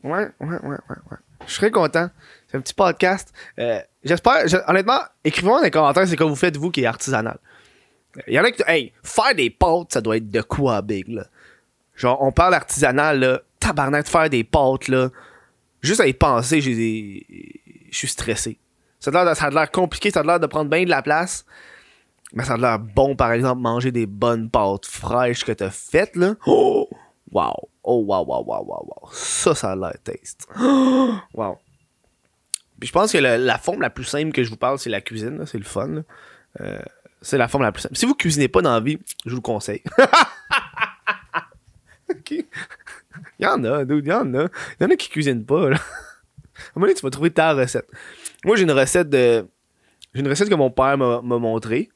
Ouais, 0.04 0.28
ouais, 0.40 0.58
ouais, 0.62 0.78
ouais. 0.88 1.16
Je 1.46 1.52
serais 1.52 1.70
content. 1.70 2.08
C'est 2.48 2.56
un 2.56 2.60
petit 2.60 2.74
podcast. 2.74 3.32
J'espère. 4.02 4.44
honnêtement, 4.68 5.00
écrivez-moi 5.24 5.58
dans 5.58 5.64
les 5.64 5.70
commentaires 5.70 6.06
c'est 6.06 6.16
quoi 6.16 6.26
vous 6.26 6.36
faites, 6.36 6.56
vous, 6.56 6.70
qui 6.70 6.82
est 6.82 6.86
artisanal. 6.86 7.38
Il 8.26 8.34
y 8.34 8.40
en 8.40 8.44
a 8.44 8.50
qui. 8.50 8.62
Hey, 8.66 8.92
faire 9.02 9.34
des 9.34 9.50
pâtes, 9.50 9.92
ça 9.92 10.00
doit 10.00 10.16
être 10.16 10.30
de 10.30 10.40
quoi 10.40 10.82
big, 10.82 11.08
là? 11.08 11.26
Genre, 11.98 12.16
on 12.22 12.30
parle 12.30 12.54
artisanal, 12.54 13.18
là. 13.18 13.40
Tabarnak 13.58 14.04
de 14.04 14.08
faire 14.08 14.30
des 14.30 14.44
pâtes, 14.44 14.86
là. 14.86 15.10
Juste 15.82 16.00
à 16.00 16.06
y 16.06 16.14
penser, 16.14 16.60
j'ai 16.60 17.26
Je 17.90 17.96
suis 17.96 18.08
stressé. 18.08 18.58
Ça 19.00 19.10
a 19.10 19.50
l'air 19.50 19.70
compliqué, 19.70 20.10
ça 20.10 20.20
a 20.20 20.22
l'air 20.22 20.40
de 20.40 20.46
prendre 20.46 20.70
bien 20.70 20.84
de 20.84 20.90
la 20.90 21.02
place. 21.02 21.44
Mais 22.32 22.44
ça 22.44 22.54
a 22.54 22.56
l'air 22.56 22.78
bon, 22.78 23.16
par 23.16 23.32
exemple, 23.32 23.60
manger 23.60 23.90
des 23.90 24.06
bonnes 24.06 24.48
pâtes 24.48 24.86
fraîches 24.86 25.44
que 25.44 25.52
t'as 25.52 25.70
faites, 25.70 26.14
là. 26.14 26.34
Oh! 26.46 26.88
Wow! 27.32 27.68
Oh, 27.82 28.04
wow, 28.06 28.24
wow, 28.24 28.44
wow, 28.44 28.64
wow, 28.64 28.86
wow. 28.86 29.08
Ça, 29.12 29.54
ça 29.54 29.72
a 29.72 29.76
l'air 29.76 29.94
taste. 30.04 30.46
wow. 31.34 31.58
Puis 32.78 32.88
je 32.88 32.92
pense 32.92 33.10
que 33.10 33.18
la 33.18 33.58
forme 33.58 33.80
la 33.80 33.90
plus 33.90 34.04
simple 34.04 34.32
que 34.32 34.44
je 34.44 34.50
vous 34.50 34.56
parle, 34.56 34.78
c'est 34.78 34.90
la 34.90 35.00
cuisine, 35.00 35.44
c'est 35.46 35.58
le 35.58 35.64
fun. 35.64 36.04
Euh, 36.60 36.78
c'est 37.22 37.38
la 37.38 37.48
forme 37.48 37.64
la 37.64 37.72
plus 37.72 37.82
simple. 37.82 37.96
Si 37.96 38.06
vous 38.06 38.14
cuisinez 38.14 38.46
pas 38.46 38.62
dans 38.62 38.72
la 38.72 38.80
vie, 38.80 38.98
je 39.24 39.30
vous 39.30 39.36
le 39.36 39.42
conseille. 39.42 39.82
ok. 42.30 42.44
Il 43.38 43.44
y 43.44 43.46
en 43.46 43.62
a, 43.64 43.84
dude, 43.84 44.06
il 44.06 44.10
y 44.10 44.12
en 44.12 44.32
a. 44.34 44.48
Il 44.78 44.82
y 44.82 44.84
en 44.84 44.90
a 44.90 44.96
qui 44.96 45.08
cuisinent 45.08 45.44
pas, 45.44 45.70
là. 45.70 45.76
À 45.76 45.78
un 45.78 46.72
moment 46.76 46.86
donné, 46.86 46.94
tu 46.94 47.02
vas 47.02 47.10
trouver 47.10 47.30
ta 47.30 47.52
recette. 47.52 47.88
Moi, 48.44 48.56
j'ai 48.56 48.62
une 48.62 48.72
recette 48.72 49.08
de. 49.08 49.46
J'ai 50.14 50.20
une 50.20 50.28
recette 50.28 50.48
que 50.48 50.54
mon 50.54 50.70
père 50.70 50.96
m'a 50.98 51.20
montré. 51.20 51.90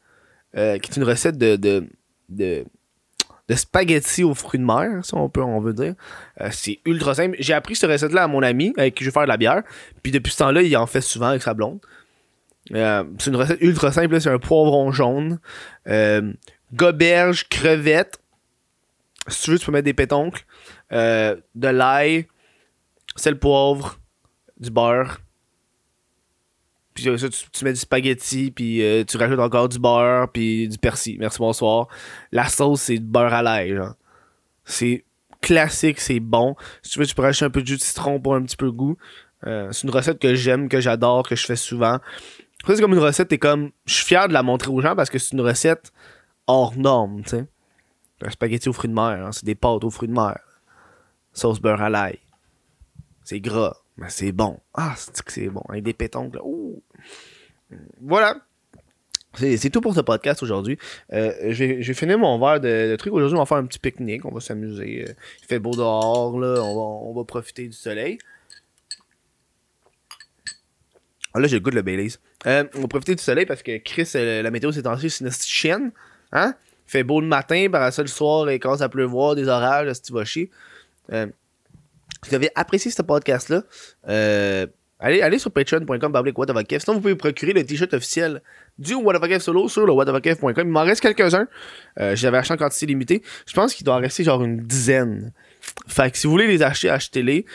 Euh, 0.57 0.79
qui 0.79 0.91
est 0.91 0.97
une 0.97 1.05
recette 1.05 1.39
de. 1.39 1.57
de, 1.57 1.87
de 2.29 3.55
spaghettis 3.55 4.25
aux 4.25 4.35
fruits 4.35 4.61
de 4.61 4.65
mer, 4.65 5.05
si 5.05 5.15
on 5.15 5.29
peut, 5.29 5.43
on 5.43 5.61
veut 5.61 5.73
dire. 5.73 5.95
Euh, 6.41 6.49
c'est 6.51 6.81
ultra 6.85 7.15
simple. 7.15 7.37
J'ai 7.39 7.55
appris 7.55 7.77
cette 7.77 7.91
recette-là 7.91 8.25
à 8.25 8.29
mon 8.29 8.43
ami 8.43 8.73
avec 8.77 8.95
qui 8.95 9.05
je 9.05 9.11
vais 9.11 9.15
faire 9.15 9.25
de 9.25 9.29
la 9.29 9.37
bière. 9.37 9.63
Puis 10.03 10.13
depuis 10.13 10.33
ce 10.33 10.39
temps-là, 10.39 10.63
il 10.63 10.77
en 10.77 10.87
fait 10.87 11.01
souvent 11.01 11.29
avec 11.29 11.43
sa 11.43 11.55
blonde. 11.55 11.81
Euh, 12.73 13.05
c'est 13.19 13.31
une 13.31 13.37
recette 13.37 13.61
ultra 13.61 13.93
simple, 13.93 14.21
c'est 14.21 14.31
un 14.31 14.39
poivron 14.39 14.93
jaune, 14.93 15.39
goberge, 16.73 17.49
crevette. 17.49 18.22
Si 19.29 19.45
tu 19.45 19.51
veux, 19.53 19.59
tu 19.59 19.67
peux 19.67 19.73
mettre 19.73 19.85
des 19.85 19.95
pétoncles, 19.95 20.45
euh, 20.93 21.37
de 21.55 21.69
l'ail, 21.69 22.27
sel 23.17 23.39
poivre, 23.39 23.99
du 24.59 24.71
beurre. 24.71 25.21
Puis 26.95 27.05
ça, 27.19 27.29
tu, 27.29 27.65
mets 27.65 27.73
du 27.73 27.79
spaghetti, 27.79 28.51
puis 28.51 28.83
tu 29.09 29.17
rajoutes 29.17 29.39
encore 29.39 29.69
du 29.69 29.79
beurre, 29.79 30.31
puis 30.31 30.69
du 30.69 30.77
persil. 30.77 31.17
Merci, 31.19 31.39
bonsoir. 31.39 31.89
La 32.33 32.49
sauce, 32.49 32.83
c'est 32.83 32.99
du 32.99 33.07
beurre 33.07 33.33
à 33.33 33.43
l'ail. 33.43 33.81
C'est 34.65 35.05
classique, 35.41 36.01
c'est 36.01 36.21
bon. 36.21 36.55
Si 36.83 36.93
tu 36.93 36.99
veux, 36.99 37.07
tu 37.07 37.15
peux 37.15 37.23
rajouter 37.23 37.47
un 37.47 37.51
peu 37.51 37.63
de 37.63 37.67
jus 37.67 37.77
de 37.77 37.83
citron 37.83 38.21
pour 38.21 38.35
un 38.35 38.43
petit 38.43 38.57
peu 38.57 38.67
de 38.67 38.73
goût. 38.73 38.99
c'est 39.43 39.83
une 39.85 39.91
recette 39.91 40.19
que 40.19 40.35
j'aime, 40.35 40.69
que 40.69 40.81
j'adore, 40.81 41.27
que 41.27 41.35
je 41.35 41.47
fais 41.47 41.57
souvent 41.57 41.99
c'est 42.67 42.81
comme 42.81 42.93
une 42.93 42.99
recette, 42.99 43.29
t'es 43.29 43.39
comme. 43.39 43.71
Je 43.87 43.95
suis 43.95 44.05
fier 44.05 44.29
de 44.29 44.33
la 44.33 44.43
montrer 44.43 44.71
aux 44.71 44.81
gens 44.81 44.95
parce 44.95 45.11
que 45.11 45.19
c'est 45.19 45.33
une 45.33 45.41
recette 45.41 45.93
hors 46.47 46.77
norme, 46.77 47.23
tu 47.23 47.31
sais. 47.31 47.45
Un 48.25 48.31
spaghetti 48.31 48.69
aux 48.69 48.73
fruits 48.73 48.89
de 48.89 48.95
mer, 48.95 49.27
hein, 49.27 49.33
c'est 49.33 49.45
des 49.45 49.55
pâtes 49.55 49.85
aux 49.85 49.91
fruits 49.91 50.09
de 50.09 50.15
mer. 50.15 50.39
Sauce 51.33 51.61
beurre 51.61 51.83
à 51.83 51.91
l'ail. 51.91 52.19
C'est 53.25 53.41
gras, 53.41 53.77
mais 53.97 54.11
c'est 54.11 54.33
bon. 54.33 54.59
Ah, 54.75 54.95
c'est 54.97 55.23
que 55.23 55.33
c'est 55.33 55.49
bon. 55.49 55.63
Avec 55.69 55.85
des 55.85 55.93
pétoncles, 55.93 56.41
Voilà. 58.01 58.37
C'est 59.35 59.71
tout 59.71 59.81
pour 59.81 59.95
ce 59.95 60.01
podcast 60.01 60.43
aujourd'hui. 60.43 60.79
Euh, 61.13 61.33
J'ai 61.53 61.95
fini 61.95 62.17
mon 62.17 62.39
verre 62.39 62.61
de, 62.61 62.97
trucs. 62.97 63.15
Aujourd'hui, 63.15 63.37
on 63.37 63.41
va 63.41 63.47
faire 63.47 63.57
un 63.57 63.65
petit 63.65 63.79
pique-nique. 63.79 64.27
On 64.27 64.31
va 64.31 64.41
s'amuser. 64.41 65.07
Euh, 65.09 65.15
il 65.41 65.47
fait 65.47 65.59
beau 65.59 65.71
dehors, 65.71 66.39
là. 66.39 66.63
On 66.63 67.15
va, 67.15 67.25
profiter 67.25 67.67
du 67.67 67.73
soleil. 67.73 68.19
Ah, 71.33 71.41
là, 71.41 71.49
j'ai 71.49 71.57
le 71.57 71.63
goût 71.63 71.71
de 71.71 71.77
le 71.77 71.83
Baileys. 71.83 72.19
Euh, 72.47 72.65
on 72.75 72.83
va 72.83 72.89
profiter 72.89 73.15
du 73.15 73.23
soleil 73.23 73.47
parce 73.47 73.63
que 73.63 73.79
Chris, 73.79 74.11
la 74.15 74.51
météo 74.51 74.71
s'est 74.71 74.83
c'est 75.09 75.25
une 75.25 75.31
chienne. 75.31 75.93
Hein? 76.33 76.55
Fait 76.93 77.03
beau 77.03 77.21
le 77.21 77.27
matin, 77.27 77.69
par 77.71 77.91
ça 77.93 78.03
le 78.03 78.09
soir, 78.09 78.51
il 78.51 78.61
commence 78.61 78.83
à 78.83 78.89
pleuvoir, 78.89 79.35
des 79.35 79.49
orages, 79.49 79.91
si 79.95 80.03
tu 80.03 80.13
vas 80.13 80.25
chier? 80.25 80.51
Euh, 81.13 81.27
si 82.23 82.29
vous 82.29 82.35
avez 82.35 82.51
apprécié 82.55 82.91
ce 82.91 83.01
podcast-là, 83.01 83.63
euh, 84.09 84.67
allez, 85.01 85.23
allez 85.23 85.39
sur 85.39 85.51
patreon.com 85.51 85.99
Sinon, 85.99 86.95
vous 86.95 87.01
pouvez 87.01 87.15
procurer 87.15 87.55
le 87.55 87.65
t-shirt 87.65 87.95
officiel 87.95 88.43
du 88.79 88.95
What 88.95 89.15
solo 89.41 89.69
sur 89.69 89.87
le 89.87 89.93
whateverkev.com. 89.93 90.55
Il 90.59 90.65
m'en 90.67 90.85
reste 90.85 91.01
quelques-uns. 91.01 91.49
J'avais 91.97 92.37
acheté 92.37 92.55
en 92.55 92.59
quantité 92.59 92.87
limitée. 92.87 93.23
Je 93.47 93.55
pense 93.55 93.75
qu'il 93.75 93.85
doit 93.87 93.95
en 93.95 94.01
rester 94.01 94.23
genre 94.23 94.45
une 94.45 94.59
dizaine. 94.59 95.33
Fait 95.87 96.11
que 96.11 96.19
si 96.19 96.27
vous 96.27 96.33
voulez 96.33 96.47
les 96.47 96.63
acheter, 96.63 96.91
achetez-les. 96.91 97.47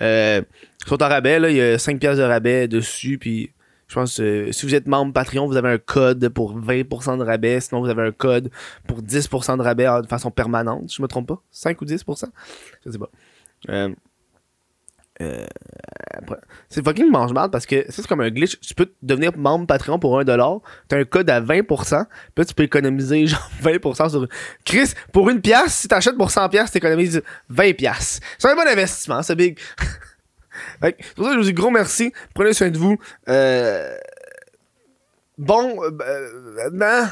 Euh, 0.00 0.42
ils 0.84 0.88
sont 0.88 1.02
en 1.02 1.08
rabais, 1.08 1.38
là. 1.38 1.50
Il 1.50 1.56
y 1.56 1.60
a 1.60 1.78
5 1.78 1.98
pièces 1.98 2.18
de 2.18 2.22
rabais 2.22 2.68
dessus. 2.68 3.18
Puis 3.18 3.50
je 3.88 3.94
pense 3.94 4.16
que 4.16 4.50
si 4.52 4.66
vous 4.66 4.74
êtes 4.74 4.86
membre 4.86 5.12
Patreon, 5.12 5.46
vous 5.46 5.56
avez 5.56 5.70
un 5.70 5.78
code 5.78 6.28
pour 6.30 6.58
20% 6.58 7.18
de 7.18 7.22
rabais. 7.22 7.60
Sinon, 7.60 7.80
vous 7.80 7.88
avez 7.88 8.02
un 8.02 8.12
code 8.12 8.50
pour 8.86 9.02
10% 9.02 9.58
de 9.58 9.62
rabais 9.62 9.86
de 10.02 10.06
façon 10.06 10.30
permanente. 10.30 10.92
Je 10.92 11.02
me 11.02 11.08
trompe 11.08 11.28
pas. 11.28 11.42
5 11.50 11.80
ou 11.82 11.84
10%? 11.84 12.24
Je 12.84 12.90
sais 12.90 12.98
pas. 12.98 13.10
Euh, 13.68 13.94
euh, 15.22 15.46
c'est 16.68 16.84
fucking 16.84 17.08
mange 17.08 17.32
mal 17.32 17.48
parce 17.48 17.66
que 17.66 17.84
c'est 17.88 18.04
comme 18.06 18.20
un 18.20 18.30
glitch. 18.30 18.58
Tu 18.60 18.74
peux 18.74 18.92
devenir 19.02 19.36
membre 19.36 19.66
Patreon 19.66 19.98
pour 19.98 20.18
1$. 20.18 20.60
T'as 20.88 20.98
un 20.98 21.04
code 21.04 21.30
à 21.30 21.40
20%. 21.40 22.06
Puis 22.34 22.46
tu 22.46 22.54
peux 22.54 22.64
économiser 22.64 23.26
genre 23.28 23.48
20% 23.62 24.10
sur. 24.10 24.26
Chris, 24.64 24.92
pour 25.12 25.28
une 25.30 25.40
pièce, 25.40 25.74
si 25.74 25.88
t'achètes 25.88 26.16
pour 26.16 26.30
100$, 26.30 26.70
t'économises 26.70 27.22
20$. 27.52 28.20
C'est 28.38 28.48
un 28.48 28.56
bon 28.56 28.66
investissement, 28.66 29.22
c'est 29.22 29.36
big. 29.36 29.58
fait 30.80 30.96
ça, 31.16 31.32
je 31.32 31.38
vous 31.38 31.44
dis 31.44 31.52
gros 31.52 31.70
merci. 31.70 32.12
Prenez 32.34 32.52
soin 32.52 32.70
de 32.70 32.78
vous. 32.78 32.98
Euh... 33.28 33.96
Bon, 35.36 35.82
euh, 35.82 36.70
ben, 36.70 37.10